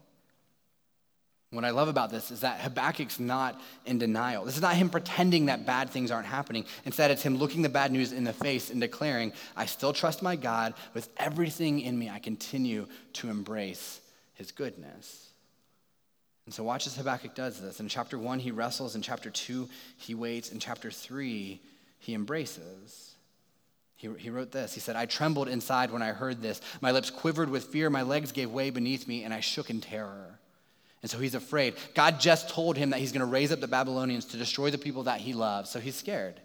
What 1.56 1.64
I 1.64 1.70
love 1.70 1.88
about 1.88 2.10
this 2.10 2.30
is 2.30 2.40
that 2.40 2.60
Habakkuk's 2.60 3.18
not 3.18 3.60
in 3.86 3.98
denial. 3.98 4.44
This 4.44 4.56
is 4.56 4.62
not 4.62 4.76
him 4.76 4.90
pretending 4.90 5.46
that 5.46 5.64
bad 5.64 5.88
things 5.88 6.10
aren't 6.10 6.26
happening. 6.26 6.66
Instead, 6.84 7.10
it's 7.10 7.22
him 7.22 7.38
looking 7.38 7.62
the 7.62 7.70
bad 7.70 7.90
news 7.90 8.12
in 8.12 8.24
the 8.24 8.32
face 8.32 8.70
and 8.70 8.80
declaring, 8.80 9.32
I 9.56 9.64
still 9.64 9.94
trust 9.94 10.22
my 10.22 10.36
God 10.36 10.74
with 10.92 11.08
everything 11.16 11.80
in 11.80 11.98
me. 11.98 12.10
I 12.10 12.18
continue 12.18 12.86
to 13.14 13.30
embrace 13.30 14.00
his 14.34 14.52
goodness. 14.52 15.30
And 16.44 16.54
so, 16.54 16.62
watch 16.62 16.86
as 16.86 16.94
Habakkuk 16.94 17.34
does 17.34 17.58
this. 17.60 17.80
In 17.80 17.88
chapter 17.88 18.18
one, 18.18 18.38
he 18.38 18.50
wrestles. 18.50 18.94
In 18.94 19.00
chapter 19.00 19.30
two, 19.30 19.68
he 19.96 20.14
waits. 20.14 20.52
In 20.52 20.60
chapter 20.60 20.90
three, 20.90 21.60
he 21.98 22.12
embraces. 22.12 23.14
He, 23.96 24.10
he 24.18 24.28
wrote 24.28 24.52
this. 24.52 24.74
He 24.74 24.80
said, 24.80 24.94
I 24.94 25.06
trembled 25.06 25.48
inside 25.48 25.90
when 25.90 26.02
I 26.02 26.08
heard 26.08 26.42
this. 26.42 26.60
My 26.82 26.92
lips 26.92 27.10
quivered 27.10 27.48
with 27.48 27.64
fear. 27.64 27.88
My 27.88 28.02
legs 28.02 28.30
gave 28.30 28.50
way 28.50 28.68
beneath 28.68 29.08
me, 29.08 29.24
and 29.24 29.32
I 29.32 29.40
shook 29.40 29.70
in 29.70 29.80
terror. 29.80 30.38
And 31.06 31.10
so 31.12 31.20
he's 31.20 31.36
afraid. 31.36 31.74
God 31.94 32.18
just 32.18 32.48
told 32.48 32.76
him 32.76 32.90
that 32.90 32.98
he's 32.98 33.12
going 33.12 33.20
to 33.20 33.26
raise 33.26 33.52
up 33.52 33.60
the 33.60 33.68
Babylonians 33.68 34.24
to 34.24 34.36
destroy 34.36 34.72
the 34.72 34.76
people 34.76 35.04
that 35.04 35.20
he 35.20 35.34
loves. 35.34 35.70
So 35.70 35.78
he's 35.78 35.94
scared. 35.94 36.40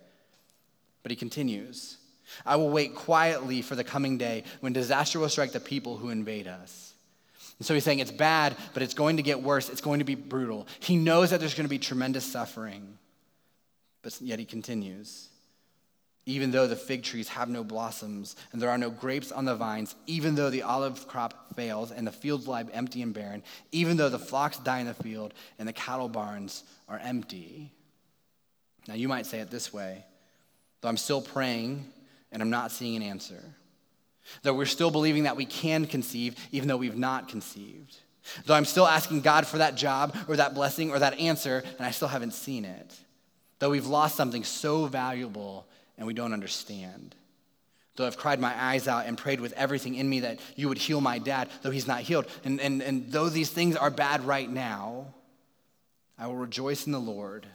But 1.01 1.09
he 1.09 1.15
continues 1.15 1.97
I 2.45 2.57
will 2.57 2.69
wait 2.69 2.93
quietly 2.93 3.63
for 3.63 3.75
the 3.75 3.83
coming 3.83 4.19
day 4.19 4.43
when 4.59 4.71
disaster 4.71 5.17
will 5.17 5.29
strike 5.29 5.51
the 5.51 5.59
people 5.59 5.97
who 5.97 6.09
invade 6.09 6.47
us. 6.47 6.93
And 7.57 7.65
so 7.65 7.73
he's 7.73 7.83
saying 7.83 7.97
it's 7.97 8.11
bad, 8.11 8.55
but 8.75 8.83
it's 8.83 8.93
going 8.93 9.17
to 9.17 9.23
get 9.23 9.41
worse. 9.41 9.67
It's 9.67 9.81
going 9.81 9.97
to 9.97 10.05
be 10.05 10.13
brutal. 10.13 10.67
He 10.79 10.95
knows 10.95 11.31
that 11.31 11.39
there's 11.39 11.55
going 11.55 11.65
to 11.65 11.67
be 11.67 11.79
tremendous 11.79 12.23
suffering. 12.23 12.99
But 14.03 14.21
yet 14.21 14.37
he 14.37 14.45
continues 14.45 15.27
even 16.25 16.51
though 16.51 16.67
the 16.67 16.75
fig 16.75 17.03
trees 17.03 17.27
have 17.29 17.49
no 17.49 17.63
blossoms 17.63 18.35
and 18.51 18.61
there 18.61 18.69
are 18.69 18.77
no 18.77 18.91
grapes 18.91 19.31
on 19.31 19.45
the 19.45 19.55
vines, 19.55 19.95
even 20.05 20.35
though 20.35 20.49
the 20.49 20.61
olive 20.61 21.07
crop 21.07 21.55
fails 21.55 21.91
and 21.91 22.05
the 22.05 22.11
fields 22.11 22.47
lie 22.47 22.63
empty 22.73 23.01
and 23.01 23.13
barren, 23.13 23.41
even 23.71 23.97
though 23.97 24.09
the 24.09 24.19
flocks 24.19 24.57
die 24.57 24.79
in 24.79 24.87
the 24.87 24.93
field 24.93 25.33
and 25.57 25.67
the 25.67 25.73
cattle 25.73 26.09
barns 26.09 26.63
are 26.87 26.99
empty. 26.99 27.71
Now, 28.87 28.93
you 28.93 29.07
might 29.07 29.25
say 29.25 29.39
it 29.39 29.49
this 29.49 29.73
way 29.73 30.05
though 30.81 30.89
I'm 30.89 30.97
still 30.97 31.21
praying 31.21 31.85
and 32.31 32.41
I'm 32.41 32.49
not 32.49 32.71
seeing 32.71 32.95
an 32.95 33.03
answer, 33.03 33.43
though 34.41 34.53
we're 34.53 34.65
still 34.65 34.89
believing 34.89 35.23
that 35.23 35.35
we 35.35 35.45
can 35.45 35.85
conceive, 35.85 36.35
even 36.51 36.67
though 36.67 36.77
we've 36.77 36.97
not 36.97 37.29
conceived, 37.29 37.97
though 38.45 38.55
I'm 38.55 38.65
still 38.65 38.87
asking 38.87 39.21
God 39.21 39.45
for 39.45 39.59
that 39.59 39.75
job 39.75 40.15
or 40.27 40.37
that 40.37 40.55
blessing 40.55 40.91
or 40.91 40.99
that 40.99 41.19
answer 41.19 41.63
and 41.77 41.85
I 41.85 41.91
still 41.91 42.07
haven't 42.07 42.33
seen 42.33 42.65
it, 42.65 42.95
though 43.59 43.71
we've 43.71 43.87
lost 43.87 44.15
something 44.15 44.43
so 44.43 44.85
valuable 44.85 45.67
and 45.97 46.07
we 46.07 46.13
don't 46.13 46.33
understand. 46.33 47.15
Though 47.95 48.07
I've 48.07 48.17
cried 48.17 48.39
my 48.39 48.53
eyes 48.55 48.87
out 48.87 49.05
and 49.05 49.17
prayed 49.17 49.41
with 49.41 49.53
everything 49.53 49.95
in 49.95 50.09
me 50.09 50.21
that 50.21 50.39
you 50.55 50.69
would 50.69 50.77
heal 50.77 51.01
my 51.01 51.19
dad, 51.19 51.49
though 51.61 51.71
he's 51.71 51.87
not 51.87 52.01
healed. 52.01 52.25
And, 52.43 52.59
and, 52.61 52.81
and 52.81 53.11
though 53.11 53.29
these 53.29 53.49
things 53.49 53.75
are 53.75 53.89
bad 53.89 54.25
right 54.25 54.49
now, 54.49 55.13
I 56.17 56.27
will 56.27 56.35
rejoice 56.35 56.85
in 56.85 56.91
the 56.91 56.99
Lord. 56.99 57.45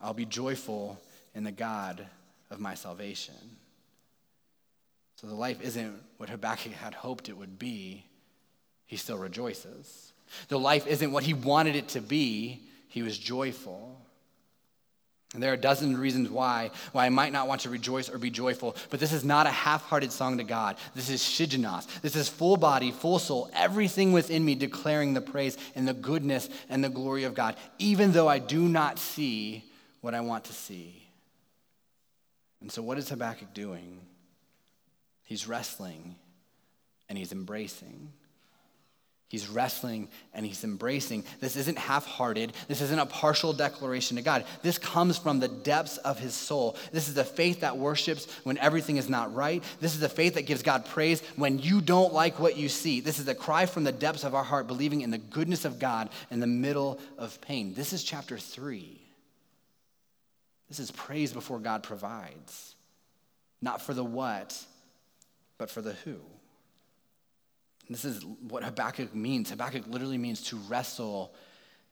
I'll 0.00 0.14
be 0.14 0.26
joyful 0.26 1.00
in 1.34 1.44
the 1.44 1.52
God 1.52 2.06
of 2.50 2.60
my 2.60 2.74
salvation. 2.74 3.34
So 5.16 5.26
the 5.26 5.34
life 5.34 5.60
isn't 5.60 6.00
what 6.18 6.28
Habakkuk 6.28 6.72
had 6.72 6.94
hoped 6.94 7.28
it 7.28 7.36
would 7.36 7.58
be. 7.58 8.04
He 8.86 8.96
still 8.96 9.18
rejoices. 9.18 10.12
The 10.48 10.58
life 10.58 10.86
isn't 10.86 11.10
what 11.10 11.24
he 11.24 11.34
wanted 11.34 11.74
it 11.74 11.88
to 11.88 12.00
be. 12.00 12.62
He 12.88 13.02
was 13.02 13.18
joyful. 13.18 14.00
And 15.34 15.42
there 15.42 15.52
are 15.52 15.58
dozens 15.58 15.94
of 15.94 16.00
reasons 16.00 16.30
why, 16.30 16.70
why 16.92 17.04
I 17.04 17.10
might 17.10 17.32
not 17.32 17.48
want 17.48 17.60
to 17.62 17.70
rejoice 17.70 18.08
or 18.08 18.16
be 18.16 18.30
joyful, 18.30 18.74
but 18.88 18.98
this 18.98 19.12
is 19.12 19.24
not 19.24 19.46
a 19.46 19.50
half-hearted 19.50 20.10
song 20.10 20.38
to 20.38 20.44
God. 20.44 20.76
This 20.94 21.10
is 21.10 21.20
Shigionoth. 21.20 22.00
This 22.00 22.16
is 22.16 22.30
full 22.30 22.56
body, 22.56 22.90
full 22.90 23.18
soul, 23.18 23.50
everything 23.52 24.12
within 24.12 24.42
me 24.42 24.54
declaring 24.54 25.12
the 25.12 25.20
praise 25.20 25.58
and 25.74 25.86
the 25.86 25.92
goodness 25.92 26.48
and 26.70 26.82
the 26.82 26.88
glory 26.88 27.24
of 27.24 27.34
God, 27.34 27.56
even 27.78 28.12
though 28.12 28.26
I 28.26 28.38
do 28.38 28.68
not 28.68 28.98
see 28.98 29.64
what 30.00 30.14
I 30.14 30.20
want 30.22 30.44
to 30.44 30.54
see. 30.54 31.02
And 32.62 32.72
so 32.72 32.80
what 32.80 32.96
is 32.96 33.10
Habakkuk 33.10 33.52
doing? 33.52 34.00
He's 35.24 35.46
wrestling 35.46 36.16
and 37.08 37.18
he's 37.18 37.32
embracing. 37.32 38.12
He's 39.28 39.46
wrestling 39.46 40.08
and 40.32 40.46
he's 40.46 40.64
embracing. 40.64 41.22
This 41.38 41.54
isn't 41.56 41.76
half 41.76 42.06
hearted. 42.06 42.54
This 42.66 42.80
isn't 42.80 42.98
a 42.98 43.04
partial 43.04 43.52
declaration 43.52 44.16
to 44.16 44.22
God. 44.22 44.44
This 44.62 44.78
comes 44.78 45.18
from 45.18 45.38
the 45.38 45.48
depths 45.48 45.98
of 45.98 46.18
his 46.18 46.32
soul. 46.32 46.76
This 46.92 47.08
is 47.08 47.16
a 47.18 47.24
faith 47.24 47.60
that 47.60 47.76
worships 47.76 48.26
when 48.44 48.56
everything 48.56 48.96
is 48.96 49.10
not 49.10 49.34
right. 49.34 49.62
This 49.80 49.94
is 49.94 50.02
a 50.02 50.08
faith 50.08 50.34
that 50.34 50.46
gives 50.46 50.62
God 50.62 50.86
praise 50.86 51.20
when 51.36 51.58
you 51.58 51.82
don't 51.82 52.14
like 52.14 52.40
what 52.40 52.56
you 52.56 52.70
see. 52.70 53.00
This 53.00 53.18
is 53.18 53.28
a 53.28 53.34
cry 53.34 53.66
from 53.66 53.84
the 53.84 53.92
depths 53.92 54.24
of 54.24 54.34
our 54.34 54.44
heart, 54.44 54.66
believing 54.66 55.02
in 55.02 55.10
the 55.10 55.18
goodness 55.18 55.66
of 55.66 55.78
God 55.78 56.08
in 56.30 56.40
the 56.40 56.46
middle 56.46 56.98
of 57.18 57.38
pain. 57.42 57.74
This 57.74 57.92
is 57.92 58.02
chapter 58.02 58.38
three. 58.38 58.98
This 60.70 60.78
is 60.78 60.90
praise 60.90 61.34
before 61.34 61.58
God 61.58 61.82
provides, 61.82 62.74
not 63.60 63.82
for 63.82 63.92
the 63.92 64.04
what, 64.04 64.58
but 65.58 65.70
for 65.70 65.82
the 65.82 65.92
who. 65.92 66.16
This 67.90 68.04
is 68.04 68.24
what 68.24 68.62
Habakkuk 68.62 69.14
means. 69.14 69.50
Habakkuk 69.50 69.84
literally 69.88 70.18
means 70.18 70.42
to 70.48 70.56
wrestle 70.56 71.34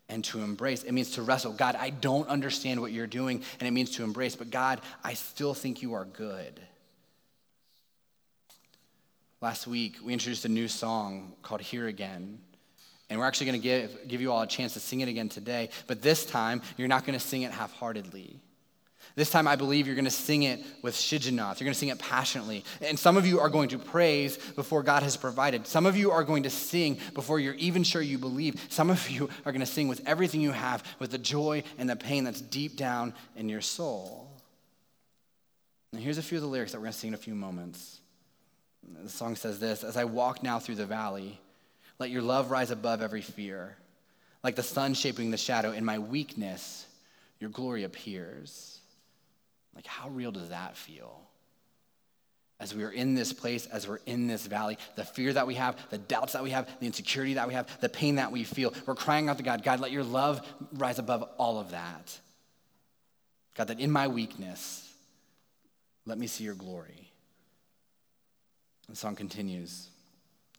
and 0.08 0.22
to 0.24 0.42
embrace. 0.42 0.82
It 0.82 0.92
means 0.92 1.12
to 1.12 1.22
wrestle. 1.22 1.52
God, 1.52 1.74
I 1.74 1.90
don't 1.90 2.28
understand 2.28 2.80
what 2.80 2.92
you're 2.92 3.06
doing, 3.06 3.42
and 3.58 3.66
it 3.66 3.70
means 3.70 3.92
to 3.92 4.04
embrace, 4.04 4.36
but 4.36 4.50
God, 4.50 4.80
I 5.02 5.14
still 5.14 5.54
think 5.54 5.82
you 5.82 5.94
are 5.94 6.04
good. 6.04 6.60
Last 9.40 9.66
week, 9.66 9.96
we 10.02 10.12
introduced 10.12 10.44
a 10.44 10.48
new 10.48 10.68
song 10.68 11.32
called 11.42 11.60
Here 11.60 11.86
Again. 11.86 12.38
And 13.08 13.20
we're 13.20 13.26
actually 13.26 13.46
going 13.46 13.60
to 13.60 13.62
give, 13.62 14.08
give 14.08 14.20
you 14.20 14.32
all 14.32 14.42
a 14.42 14.46
chance 14.46 14.72
to 14.72 14.80
sing 14.80 15.00
it 15.00 15.08
again 15.08 15.28
today. 15.28 15.68
But 15.86 16.02
this 16.02 16.26
time, 16.26 16.62
you're 16.76 16.88
not 16.88 17.06
going 17.06 17.18
to 17.18 17.24
sing 17.24 17.42
it 17.42 17.52
half 17.52 17.72
heartedly. 17.72 18.40
This 19.16 19.30
time, 19.30 19.48
I 19.48 19.56
believe 19.56 19.86
you're 19.86 19.96
going 19.96 20.04
to 20.04 20.10
sing 20.10 20.42
it 20.42 20.62
with 20.82 20.94
Shigionoth. 20.94 21.58
You're 21.58 21.64
going 21.64 21.72
to 21.72 21.78
sing 21.78 21.88
it 21.88 21.98
passionately. 21.98 22.64
And 22.82 22.98
some 22.98 23.16
of 23.16 23.26
you 23.26 23.40
are 23.40 23.48
going 23.48 23.70
to 23.70 23.78
praise 23.78 24.36
before 24.36 24.82
God 24.82 25.02
has 25.02 25.16
provided. 25.16 25.66
Some 25.66 25.86
of 25.86 25.96
you 25.96 26.10
are 26.10 26.22
going 26.22 26.42
to 26.42 26.50
sing 26.50 26.98
before 27.14 27.40
you're 27.40 27.54
even 27.54 27.82
sure 27.82 28.02
you 28.02 28.18
believe. 28.18 28.62
Some 28.68 28.90
of 28.90 29.08
you 29.08 29.30
are 29.46 29.52
going 29.52 29.60
to 29.60 29.66
sing 29.66 29.88
with 29.88 30.06
everything 30.06 30.42
you 30.42 30.52
have, 30.52 30.84
with 30.98 31.12
the 31.12 31.18
joy 31.18 31.62
and 31.78 31.88
the 31.88 31.96
pain 31.96 32.24
that's 32.24 32.42
deep 32.42 32.76
down 32.76 33.14
in 33.36 33.48
your 33.48 33.62
soul. 33.62 34.28
And 35.94 36.02
here's 36.02 36.18
a 36.18 36.22
few 36.22 36.36
of 36.36 36.42
the 36.42 36.48
lyrics 36.48 36.72
that 36.72 36.78
we're 36.78 36.84
going 36.84 36.92
to 36.92 36.98
sing 36.98 37.08
in 37.08 37.14
a 37.14 37.18
few 37.18 37.34
moments. 37.34 38.00
The 39.02 39.08
song 39.08 39.34
says 39.34 39.58
this 39.58 39.82
As 39.82 39.96
I 39.96 40.04
walk 40.04 40.42
now 40.42 40.58
through 40.58 40.74
the 40.74 40.84
valley, 40.84 41.40
let 41.98 42.10
your 42.10 42.20
love 42.20 42.50
rise 42.50 42.70
above 42.70 43.00
every 43.00 43.22
fear. 43.22 43.78
Like 44.44 44.56
the 44.56 44.62
sun 44.62 44.92
shaping 44.92 45.30
the 45.30 45.38
shadow, 45.38 45.72
in 45.72 45.86
my 45.86 45.98
weakness, 45.98 46.86
your 47.40 47.48
glory 47.48 47.84
appears. 47.84 48.75
Like, 49.76 49.86
how 49.86 50.08
real 50.08 50.32
does 50.32 50.48
that 50.48 50.76
feel? 50.76 51.20
As 52.58 52.74
we 52.74 52.82
are 52.82 52.90
in 52.90 53.14
this 53.14 53.34
place, 53.34 53.66
as 53.66 53.86
we're 53.86 54.00
in 54.06 54.26
this 54.26 54.46
valley, 54.46 54.78
the 54.96 55.04
fear 55.04 55.30
that 55.34 55.46
we 55.46 55.54
have, 55.54 55.76
the 55.90 55.98
doubts 55.98 56.32
that 56.32 56.42
we 56.42 56.50
have, 56.50 56.66
the 56.80 56.86
insecurity 56.86 57.34
that 57.34 57.46
we 57.46 57.52
have, 57.52 57.68
the 57.80 57.90
pain 57.90 58.14
that 58.14 58.32
we 58.32 58.44
feel, 58.44 58.72
we're 58.86 58.94
crying 58.94 59.28
out 59.28 59.36
to 59.36 59.42
God, 59.42 59.62
God, 59.62 59.78
let 59.80 59.90
your 59.90 60.02
love 60.02 60.40
rise 60.72 60.98
above 60.98 61.28
all 61.36 61.60
of 61.60 61.72
that. 61.72 62.18
God, 63.54 63.68
that 63.68 63.78
in 63.78 63.90
my 63.90 64.08
weakness, 64.08 64.90
let 66.06 66.16
me 66.16 66.26
see 66.26 66.44
your 66.44 66.54
glory. 66.54 67.12
The 68.88 68.96
song 68.96 69.16
continues 69.16 69.88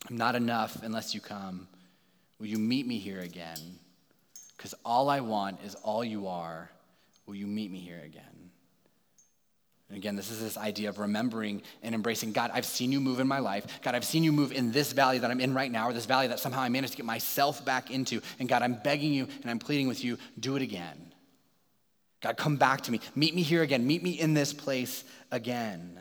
I'm 0.08 0.18
not 0.18 0.36
enough 0.36 0.84
unless 0.84 1.16
you 1.16 1.22
come. 1.22 1.68
Will 2.40 2.48
you 2.48 2.60
meet 2.60 2.86
me 2.86 3.00
here 3.00 3.22
again? 3.22 3.80
Because 4.56 4.76
all 4.86 5.10
I 5.10 5.22
want 5.22 5.60
is 5.64 5.74
all 5.76 6.04
you 6.04 6.28
are. 6.28 6.70
Will 7.26 7.36
you 7.36 7.48
meet 7.48 7.72
me 7.72 7.80
here 7.80 8.02
again? 8.06 8.37
And 9.90 9.98
again, 9.98 10.18
this 10.18 10.30
is 10.32 10.42
this 10.42 10.58
idea 10.58 10.90
of 10.90 11.00
remembering 11.00 11.62
and 11.82 11.96
embracing 11.96 12.34
God, 12.34 12.52
I've 12.54 12.66
seen 12.66 12.92
you 12.92 13.00
move 13.00 13.20
in 13.20 13.28
my 13.28 13.40
life. 13.40 13.82
God, 13.82 13.96
I've 13.96 14.04
seen 14.04 14.24
you 14.24 14.34
move 14.34 14.52
in 14.52 14.72
this 14.72 14.92
valley 14.92 15.20
that 15.20 15.32
I'm 15.32 15.40
in 15.40 15.54
right 15.54 15.72
now, 15.72 15.88
or 15.88 15.94
this 15.94 16.06
valley 16.06 16.28
that 16.28 16.40
somehow 16.40 16.62
I 16.62 16.70
managed 16.70 16.94
to 16.94 16.98
get 16.98 17.06
myself 17.06 17.64
back 17.64 17.90
into. 17.90 18.22
And 18.40 18.50
God, 18.50 18.64
I'm 18.64 18.74
begging 18.74 19.14
you 19.14 19.28
and 19.42 19.50
I'm 19.50 19.60
pleading 19.60 19.88
with 19.88 20.04
you, 20.04 20.18
do 20.40 20.58
it 20.58 20.62
again. 20.62 21.14
God, 22.22 22.36
come 22.36 22.58
back 22.58 22.82
to 22.82 22.92
me. 22.92 23.00
Meet 23.16 23.36
me 23.36 23.44
here 23.44 23.62
again. 23.62 23.88
Meet 23.88 24.04
me 24.04 24.12
in 24.12 24.34
this 24.34 24.52
place 24.52 25.04
again. 25.32 26.00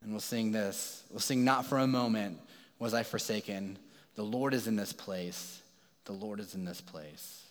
And 0.00 0.12
we'll 0.12 0.20
sing 0.20 0.52
this. 0.52 1.02
We'll 1.10 1.20
sing, 1.20 1.44
Not 1.44 1.66
for 1.66 1.78
a 1.78 1.86
moment 1.86 2.38
was 2.78 2.94
I 2.94 3.02
forsaken. 3.02 3.78
The 4.14 4.22
Lord 4.22 4.54
is 4.54 4.66
in 4.66 4.76
this 4.76 4.92
place. 4.92 5.60
The 6.04 6.12
Lord 6.12 6.40
is 6.40 6.54
in 6.54 6.64
this 6.64 6.80
place. 6.80 7.42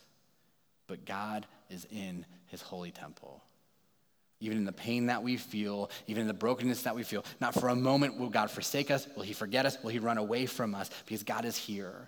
But 0.88 1.06
God 1.06 1.46
is 1.70 1.86
in 1.92 2.26
his 2.48 2.62
holy 2.62 2.92
temple 2.92 3.44
even 4.40 4.58
in 4.58 4.66
the 4.66 4.72
pain 4.72 5.08
that 5.08 5.24
we 5.24 5.38
feel, 5.38 5.90
even 6.08 6.22
in 6.22 6.28
the 6.28 6.34
brokenness 6.34 6.84
that 6.84 6.96
we 6.96 7.04
feel. 7.04 7.26
Not 7.42 7.54
for 7.54 7.70
a 7.70 7.76
moment 7.76 8.20
will 8.20 8.30
God 8.30 8.52
forsake 8.52 8.92
us, 8.92 9.08
will 9.16 9.24
He 9.24 9.34
forget 9.34 9.66
us, 9.66 9.78
will 9.82 9.90
He 9.90 10.00
run 10.00 10.18
away 10.18 10.46
from 10.46 10.76
us, 10.76 10.90
because 11.06 11.24
God 11.24 11.46
is 11.46 11.58
here. 11.58 12.08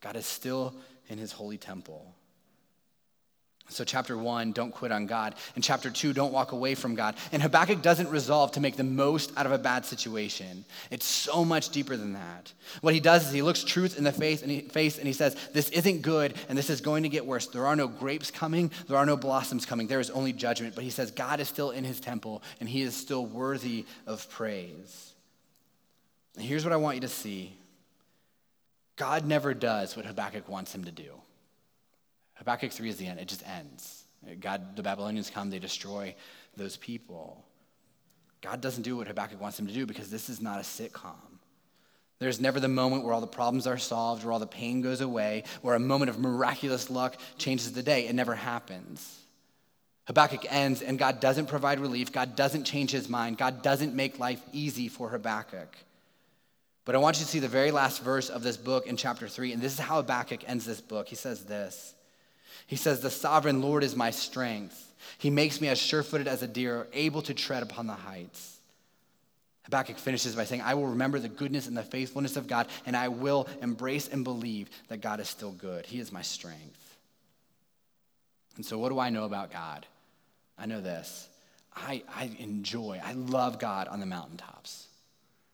God 0.00 0.16
is 0.16 0.26
still 0.26 0.74
in 1.08 1.18
His 1.18 1.32
holy 1.32 1.58
temple. 1.58 2.14
So, 3.70 3.84
chapter 3.84 4.16
one, 4.16 4.52
don't 4.52 4.72
quit 4.72 4.92
on 4.92 5.06
God. 5.06 5.34
And 5.54 5.62
chapter 5.62 5.90
two, 5.90 6.14
don't 6.14 6.32
walk 6.32 6.52
away 6.52 6.74
from 6.74 6.94
God. 6.94 7.16
And 7.32 7.42
Habakkuk 7.42 7.82
doesn't 7.82 8.08
resolve 8.08 8.52
to 8.52 8.60
make 8.60 8.76
the 8.76 8.84
most 8.84 9.30
out 9.36 9.44
of 9.44 9.52
a 9.52 9.58
bad 9.58 9.84
situation. 9.84 10.64
It's 10.90 11.04
so 11.04 11.44
much 11.44 11.68
deeper 11.68 11.94
than 11.94 12.14
that. 12.14 12.50
What 12.80 12.94
he 12.94 13.00
does 13.00 13.26
is 13.26 13.32
he 13.32 13.42
looks 13.42 13.62
truth 13.62 13.98
in 13.98 14.04
the 14.04 14.12
face 14.12 14.40
and, 14.40 14.50
he, 14.50 14.60
face 14.62 14.96
and 14.96 15.06
he 15.06 15.12
says, 15.12 15.36
This 15.52 15.68
isn't 15.68 16.00
good 16.00 16.34
and 16.48 16.56
this 16.56 16.70
is 16.70 16.80
going 16.80 17.02
to 17.02 17.10
get 17.10 17.26
worse. 17.26 17.46
There 17.46 17.66
are 17.66 17.76
no 17.76 17.88
grapes 17.88 18.30
coming, 18.30 18.70
there 18.88 18.96
are 18.96 19.06
no 19.06 19.18
blossoms 19.18 19.66
coming. 19.66 19.86
There 19.86 20.00
is 20.00 20.10
only 20.10 20.32
judgment. 20.32 20.74
But 20.74 20.84
he 20.84 20.90
says, 20.90 21.10
God 21.10 21.38
is 21.38 21.48
still 21.48 21.70
in 21.70 21.84
his 21.84 22.00
temple 22.00 22.42
and 22.60 22.68
he 22.68 22.80
is 22.80 22.96
still 22.96 23.26
worthy 23.26 23.84
of 24.06 24.30
praise. 24.30 25.12
And 26.36 26.44
here's 26.46 26.64
what 26.64 26.72
I 26.72 26.76
want 26.76 26.94
you 26.94 27.02
to 27.02 27.08
see 27.08 27.54
God 28.96 29.26
never 29.26 29.52
does 29.52 29.94
what 29.94 30.06
Habakkuk 30.06 30.48
wants 30.48 30.74
him 30.74 30.84
to 30.84 30.90
do. 30.90 31.12
Habakkuk 32.38 32.72
3 32.72 32.88
is 32.88 32.96
the 32.96 33.06
end. 33.06 33.20
It 33.20 33.28
just 33.28 33.46
ends. 33.46 34.04
God, 34.40 34.76
the 34.76 34.82
Babylonians 34.82 35.30
come, 35.30 35.50
they 35.50 35.58
destroy 35.58 36.14
those 36.56 36.76
people. 36.76 37.44
God 38.40 38.60
doesn't 38.60 38.82
do 38.82 38.96
what 38.96 39.06
Habakkuk 39.06 39.40
wants 39.40 39.58
him 39.58 39.66
to 39.66 39.72
do 39.72 39.86
because 39.86 40.10
this 40.10 40.28
is 40.28 40.40
not 40.40 40.58
a 40.58 40.62
sitcom. 40.62 41.14
There's 42.18 42.40
never 42.40 42.58
the 42.58 42.68
moment 42.68 43.04
where 43.04 43.12
all 43.12 43.20
the 43.20 43.28
problems 43.28 43.66
are 43.66 43.78
solved, 43.78 44.24
where 44.24 44.32
all 44.32 44.40
the 44.40 44.46
pain 44.46 44.80
goes 44.80 45.00
away, 45.00 45.44
where 45.62 45.76
a 45.76 45.80
moment 45.80 46.10
of 46.10 46.18
miraculous 46.18 46.90
luck 46.90 47.16
changes 47.36 47.72
the 47.72 47.82
day. 47.82 48.08
It 48.08 48.14
never 48.14 48.34
happens. 48.34 49.16
Habakkuk 50.06 50.46
ends, 50.52 50.82
and 50.82 50.98
God 50.98 51.20
doesn't 51.20 51.46
provide 51.46 51.78
relief. 51.78 52.12
God 52.12 52.34
doesn't 52.34 52.64
change 52.64 52.90
his 52.90 53.08
mind. 53.08 53.38
God 53.38 53.62
doesn't 53.62 53.94
make 53.94 54.18
life 54.18 54.40
easy 54.52 54.88
for 54.88 55.10
Habakkuk. 55.10 55.76
But 56.84 56.94
I 56.94 56.98
want 56.98 57.18
you 57.18 57.24
to 57.24 57.30
see 57.30 57.38
the 57.38 57.46
very 57.46 57.70
last 57.70 58.02
verse 58.02 58.30
of 58.30 58.42
this 58.42 58.56
book 58.56 58.86
in 58.86 58.96
chapter 58.96 59.28
3, 59.28 59.52
and 59.52 59.62
this 59.62 59.74
is 59.74 59.78
how 59.78 59.96
Habakkuk 59.96 60.48
ends 60.48 60.64
this 60.64 60.80
book. 60.80 61.06
He 61.06 61.14
says 61.14 61.44
this 61.44 61.94
he 62.68 62.76
says, 62.76 63.00
The 63.00 63.10
sovereign 63.10 63.60
Lord 63.62 63.82
is 63.82 63.96
my 63.96 64.10
strength. 64.10 64.84
He 65.16 65.30
makes 65.30 65.60
me 65.60 65.68
as 65.68 65.78
sure 65.78 66.02
footed 66.02 66.28
as 66.28 66.42
a 66.42 66.46
deer, 66.46 66.86
able 66.92 67.22
to 67.22 67.34
tread 67.34 67.62
upon 67.62 67.86
the 67.86 67.94
heights. 67.94 68.58
Habakkuk 69.64 69.98
finishes 69.98 70.36
by 70.36 70.44
saying, 70.44 70.60
I 70.60 70.74
will 70.74 70.88
remember 70.88 71.18
the 71.18 71.28
goodness 71.28 71.66
and 71.66 71.76
the 71.76 71.82
faithfulness 71.82 72.36
of 72.36 72.46
God, 72.46 72.68
and 72.86 72.96
I 72.96 73.08
will 73.08 73.48
embrace 73.62 74.06
and 74.08 74.22
believe 74.22 74.68
that 74.88 75.00
God 75.00 75.18
is 75.18 75.28
still 75.28 75.50
good. 75.50 75.86
He 75.86 75.98
is 75.98 76.12
my 76.12 76.22
strength. 76.22 76.96
And 78.56 78.66
so, 78.66 78.78
what 78.78 78.90
do 78.90 78.98
I 78.98 79.08
know 79.08 79.24
about 79.24 79.50
God? 79.50 79.86
I 80.58 80.66
know 80.66 80.80
this. 80.82 81.26
I, 81.74 82.02
I 82.14 82.30
enjoy, 82.38 83.00
I 83.02 83.12
love 83.12 83.58
God 83.58 83.88
on 83.88 84.00
the 84.00 84.06
mountaintops. 84.06 84.86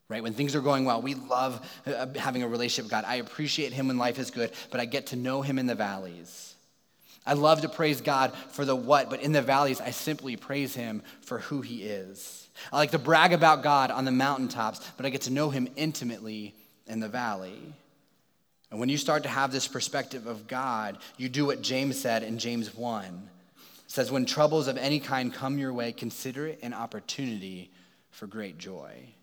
Right? 0.08 0.22
When 0.22 0.32
things 0.32 0.54
are 0.56 0.60
going 0.60 0.84
well, 0.84 1.00
we 1.00 1.14
love 1.14 1.64
uh, 1.86 2.06
having 2.16 2.42
a 2.42 2.48
relationship 2.48 2.84
with 2.84 2.90
God. 2.90 3.04
I 3.06 3.16
appreciate 3.16 3.72
Him 3.72 3.88
when 3.88 3.98
life 3.98 4.18
is 4.18 4.30
good, 4.30 4.50
but 4.70 4.80
I 4.80 4.84
get 4.84 5.08
to 5.08 5.16
know 5.16 5.42
Him 5.42 5.58
in 5.58 5.66
the 5.66 5.74
valleys. 5.74 6.53
I 7.26 7.32
love 7.34 7.62
to 7.62 7.68
praise 7.68 8.00
God 8.00 8.32
for 8.50 8.64
the 8.64 8.76
what, 8.76 9.08
but 9.08 9.22
in 9.22 9.32
the 9.32 9.42
valleys, 9.42 9.80
I 9.80 9.90
simply 9.90 10.36
praise 10.36 10.74
Him 10.74 11.02
for 11.22 11.38
who 11.38 11.62
He 11.62 11.84
is. 11.84 12.48
I 12.72 12.76
like 12.76 12.90
to 12.90 12.98
brag 12.98 13.32
about 13.32 13.62
God 13.62 13.90
on 13.90 14.04
the 14.04 14.12
mountaintops, 14.12 14.80
but 14.96 15.06
I 15.06 15.10
get 15.10 15.22
to 15.22 15.32
know 15.32 15.50
Him 15.50 15.68
intimately 15.76 16.54
in 16.86 17.00
the 17.00 17.08
valley. 17.08 17.58
And 18.70 18.80
when 18.80 18.88
you 18.88 18.98
start 18.98 19.22
to 19.22 19.28
have 19.28 19.52
this 19.52 19.68
perspective 19.68 20.26
of 20.26 20.46
God, 20.46 20.98
you 21.16 21.28
do 21.28 21.46
what 21.46 21.62
James 21.62 21.98
said 21.98 22.22
in 22.22 22.38
James 22.38 22.74
1. 22.74 23.04
It 23.04 23.62
says, 23.86 24.10
When 24.10 24.26
troubles 24.26 24.68
of 24.68 24.76
any 24.76 25.00
kind 25.00 25.32
come 25.32 25.58
your 25.58 25.72
way, 25.72 25.92
consider 25.92 26.48
it 26.48 26.58
an 26.62 26.74
opportunity 26.74 27.70
for 28.10 28.26
great 28.26 28.58
joy. 28.58 29.14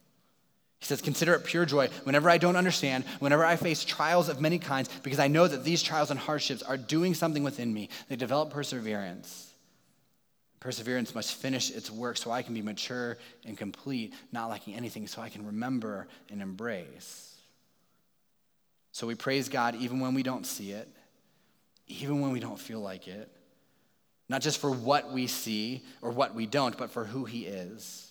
He 0.82 0.88
says, 0.88 1.00
Consider 1.00 1.36
it 1.36 1.46
pure 1.46 1.66
joy 1.66 1.90
whenever 2.04 2.28
I 2.30 2.40
don't 2.40 2.56
understand, 2.56 3.06
whenever 3.20 3.46
I 3.46 3.56
face 3.56 3.86
trials 3.86 4.30
of 4.30 4.42
many 4.42 4.58
kinds, 4.58 4.90
because 5.04 5.20
I 5.20 5.28
know 5.28 5.48
that 5.48 5.64
these 5.64 5.84
trials 5.84 6.10
and 6.10 6.20
hardships 6.20 6.64
are 6.64 6.76
doing 6.76 7.14
something 7.14 7.44
within 7.44 7.72
me. 7.72 7.90
They 8.10 8.16
develop 8.16 8.50
perseverance. 8.50 9.54
Perseverance 10.60 11.14
must 11.14 11.36
finish 11.36 11.70
its 11.70 11.92
work 11.92 12.18
so 12.18 12.32
I 12.32 12.42
can 12.42 12.56
be 12.56 12.64
mature 12.64 13.20
and 13.46 13.56
complete, 13.56 14.16
not 14.32 14.50
lacking 14.50 14.74
anything, 14.74 15.06
so 15.06 15.22
I 15.22 15.30
can 15.30 15.46
remember 15.46 16.08
and 16.32 16.42
embrace. 16.42 17.36
So 18.92 19.06
we 19.06 19.14
praise 19.14 19.50
God 19.50 19.76
even 19.76 20.00
when 20.00 20.16
we 20.16 20.24
don't 20.24 20.48
see 20.48 20.72
it, 20.72 20.90
even 21.88 22.22
when 22.22 22.32
we 22.32 22.40
don't 22.40 22.60
feel 22.60 22.80
like 22.80 23.08
it, 23.08 23.30
not 24.30 24.42
just 24.42 24.58
for 24.60 24.72
what 24.72 25.12
we 25.12 25.28
see 25.28 25.84
or 26.02 26.10
what 26.10 26.34
we 26.34 26.48
don't, 26.48 26.76
but 26.76 26.90
for 26.90 27.06
who 27.06 27.26
He 27.26 27.46
is. 27.46 28.11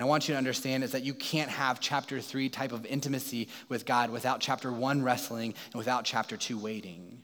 And 0.00 0.06
I 0.06 0.08
want 0.08 0.28
you 0.28 0.32
to 0.32 0.38
understand 0.38 0.82
is 0.82 0.92
that 0.92 1.02
you 1.02 1.12
can't 1.12 1.50
have 1.50 1.78
chapter 1.78 2.22
three 2.22 2.48
type 2.48 2.72
of 2.72 2.86
intimacy 2.86 3.48
with 3.68 3.84
God 3.84 4.08
without 4.08 4.40
chapter 4.40 4.72
one 4.72 5.02
wrestling 5.02 5.52
and 5.66 5.74
without 5.74 6.06
chapter 6.06 6.38
two 6.38 6.56
waiting. 6.56 7.22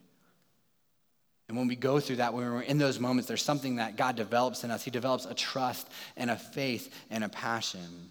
And 1.49 1.57
when 1.57 1.69
we 1.69 1.75
go 1.75 2.01
through 2.01 2.17
that, 2.17 2.35
when 2.35 2.45
we're 2.45 2.61
in 2.61 2.77
those 2.77 3.01
moments, 3.01 3.29
there's 3.29 3.43
something 3.43 3.77
that 3.77 3.97
God 3.97 4.15
develops 4.15 4.63
in 4.63 4.71
us. 4.71 4.85
He 4.85 4.91
develops 4.91 5.25
a 5.25 5.33
trust 5.33 5.89
and 6.19 6.31
a 6.31 6.37
faith 6.37 6.95
and 7.09 7.25
a 7.25 7.31
passion. 7.31 8.11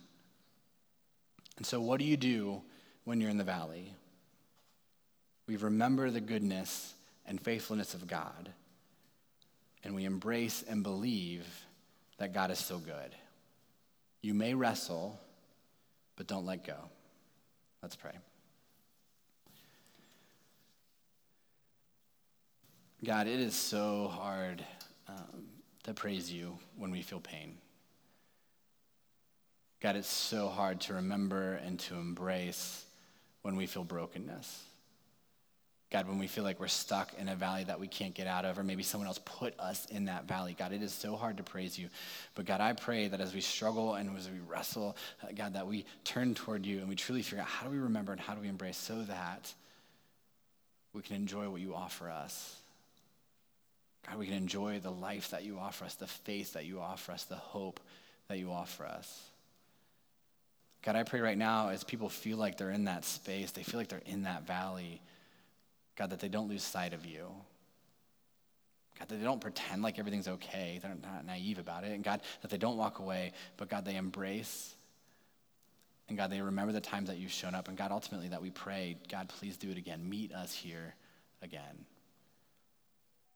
And 1.58 1.66
so, 1.68 1.80
what 1.80 2.00
do 2.00 2.06
you 2.06 2.18
do 2.18 2.64
when 3.04 3.22
you're 3.22 3.30
in 3.30 3.38
the 3.38 3.44
valley? 3.44 3.94
We 5.46 5.58
remember 5.58 6.10
the 6.10 6.22
goodness 6.22 6.96
and 7.28 7.40
faithfulness 7.40 7.94
of 7.94 8.08
God, 8.08 8.50
and 9.84 9.94
we 9.94 10.06
embrace 10.06 10.64
and 10.68 10.82
believe 10.82 11.46
that 12.18 12.34
God 12.34 12.50
is 12.50 12.58
still 12.58 12.80
good. 12.80 13.14
You 14.26 14.34
may 14.34 14.56
wrestle, 14.56 15.20
but 16.16 16.26
don't 16.26 16.48
let 16.48 16.66
go. 16.66 16.90
Let's 17.84 17.96
pray. 17.96 18.14
God, 23.04 23.28
it 23.28 23.40
is 23.40 23.54
so 23.54 24.08
hard 24.08 24.66
um, 25.08 25.46
to 25.84 25.94
praise 25.94 26.32
you 26.32 26.58
when 26.76 26.90
we 26.90 27.04
feel 27.04 27.20
pain. 27.20 27.56
God, 29.80 29.96
it's 29.96 30.08
so 30.08 30.48
hard 30.48 30.82
to 30.82 30.96
remember 30.96 31.60
and 31.64 31.80
to 31.82 31.94
embrace 31.94 32.84
when 33.44 33.56
we 33.56 33.68
feel 33.68 33.84
brokenness. 33.84 34.64
God, 35.92 36.08
when 36.08 36.18
we 36.18 36.28
feel 36.28 36.44
like 36.44 36.60
we're 36.60 36.68
stuck 36.68 37.14
in 37.20 37.30
a 37.30 37.36
valley 37.36 37.64
that 37.64 37.80
we 37.80 37.88
can't 37.88 38.14
get 38.14 38.26
out 38.26 38.44
of, 38.44 38.58
or 38.58 38.64
maybe 38.64 38.82
someone 38.82 39.08
else 39.08 39.20
put 39.24 39.58
us 39.60 39.86
in 39.86 40.06
that 40.06 40.28
valley. 40.28 40.56
God, 40.58 40.74
it 40.74 40.82
is 40.82 40.92
so 40.92 41.16
hard 41.16 41.38
to 41.38 41.44
praise 41.44 41.78
you. 41.78 41.90
But 42.34 42.46
God, 42.46 42.60
I 42.60 42.74
pray 42.74 43.08
that 43.08 43.22
as 43.22 43.34
we 43.34 43.42
struggle 43.42 43.94
and 43.94 44.18
as 44.18 44.30
we 44.30 44.40
wrestle, 44.40 44.98
uh, 45.24 45.28
God, 45.36 45.54
that 45.54 45.68
we 45.68 45.86
turn 46.04 46.34
toward 46.34 46.66
you 46.66 46.80
and 46.80 46.90
we 46.90 46.96
truly 46.96 47.22
figure 47.22 47.42
out 47.42 47.48
how 47.48 47.68
do 47.68 47.72
we 47.72 47.78
remember 47.78 48.12
and 48.12 48.20
how 48.20 48.34
do 48.34 48.42
we 48.42 48.48
embrace 48.48 48.78
so 48.78 49.04
that 49.04 49.54
we 50.94 51.02
can 51.02 51.16
enjoy 51.16 51.50
what 51.50 51.62
you 51.62 51.76
offer 51.76 52.10
us. 52.10 52.58
God, 54.08 54.18
we 54.18 54.26
can 54.26 54.36
enjoy 54.36 54.80
the 54.80 54.92
life 54.92 55.30
that 55.32 55.44
you 55.44 55.60
offer 55.60 55.86
us, 55.86 55.96
the 55.96 56.08
faith 56.08 56.54
that 56.54 56.66
you 56.66 56.80
offer 56.80 57.12
us, 57.12 57.26
the 57.26 57.36
hope 57.36 57.80
that 58.28 58.40
you 58.40 58.52
offer 58.52 58.86
us. 58.86 59.30
God, 60.84 60.96
I 60.96 61.04
pray 61.04 61.20
right 61.20 61.38
now 61.38 61.70
as 61.70 61.84
people 61.84 62.10
feel 62.10 62.38
like 62.38 62.58
they're 62.58 62.72
in 62.72 62.86
that 62.86 63.06
space, 63.06 63.52
they 63.52 63.64
feel 63.64 63.80
like 63.80 63.88
they're 63.88 64.02
in 64.06 64.24
that 64.24 64.46
valley, 64.46 65.02
God, 65.96 66.10
that 66.10 66.20
they 66.20 66.28
don't 66.28 66.50
lose 66.50 66.64
sight 66.64 66.94
of 66.94 67.06
you. 67.06 67.28
God, 69.00 69.10
that 69.10 69.16
they 69.16 69.24
don't 69.24 69.42
pretend 69.42 69.82
like 69.82 70.00
everything's 70.00 70.28
okay. 70.28 70.80
They're 70.82 70.96
not 71.02 71.26
naive 71.26 71.60
about 71.60 71.84
it. 71.84 71.92
And 71.92 72.04
God, 72.04 72.22
that 72.42 72.52
they 72.52 72.58
don't 72.58 72.78
walk 72.78 73.00
away, 73.00 73.34
but 73.58 73.70
God, 73.70 73.86
they 73.86 73.96
embrace. 73.96 74.76
And 76.08 76.18
God, 76.18 76.30
they 76.30 76.42
remember 76.42 76.72
the 76.72 76.82
times 76.82 77.10
that 77.10 77.18
you've 77.18 77.32
shown 77.32 77.56
up. 77.56 77.68
And 77.68 77.78
God, 77.78 77.92
ultimately, 77.92 78.30
that 78.30 78.42
we 78.42 78.52
pray, 78.52 78.98
God, 79.10 79.30
please 79.30 79.58
do 79.58 79.70
it 79.72 79.78
again. 79.78 80.08
Meet 80.08 80.34
us 80.34 80.54
here 80.54 80.96
again. 81.42 81.86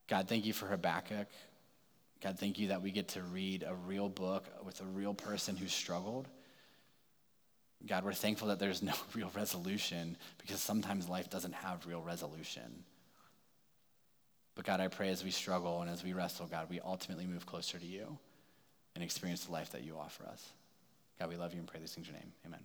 God, 0.08 0.28
thank 0.28 0.44
you 0.44 0.52
for 0.52 0.66
Habakkuk. 0.66 1.28
God, 2.22 2.38
thank 2.38 2.58
you 2.58 2.68
that 2.68 2.82
we 2.82 2.90
get 2.90 3.08
to 3.08 3.22
read 3.22 3.64
a 3.66 3.74
real 3.74 4.08
book 4.08 4.44
with 4.64 4.80
a 4.80 4.84
real 4.84 5.14
person 5.14 5.56
who 5.56 5.66
struggled. 5.66 6.28
God, 7.86 8.04
we're 8.04 8.12
thankful 8.12 8.48
that 8.48 8.58
there's 8.58 8.82
no 8.82 8.92
real 9.14 9.30
resolution 9.34 10.16
because 10.38 10.60
sometimes 10.60 11.08
life 11.08 11.30
doesn't 11.30 11.54
have 11.54 11.86
real 11.86 12.02
resolution. 12.02 12.84
But 14.54 14.64
God, 14.64 14.80
I 14.80 14.88
pray 14.88 15.08
as 15.10 15.24
we 15.24 15.30
struggle 15.30 15.80
and 15.80 15.90
as 15.90 16.02
we 16.02 16.12
wrestle, 16.12 16.46
God, 16.46 16.68
we 16.68 16.80
ultimately 16.80 17.26
move 17.26 17.46
closer 17.46 17.78
to 17.78 17.86
you 17.86 18.18
and 18.94 19.04
experience 19.04 19.44
the 19.44 19.52
life 19.52 19.72
that 19.72 19.84
you 19.84 19.96
offer 19.96 20.24
us. 20.26 20.46
God, 21.18 21.28
we 21.28 21.36
love 21.36 21.52
you 21.52 21.60
and 21.60 21.68
pray 21.68 21.80
these 21.80 21.92
things 21.92 22.08
in 22.08 22.14
your 22.14 22.20
name. 22.20 22.32
Amen. 22.46 22.60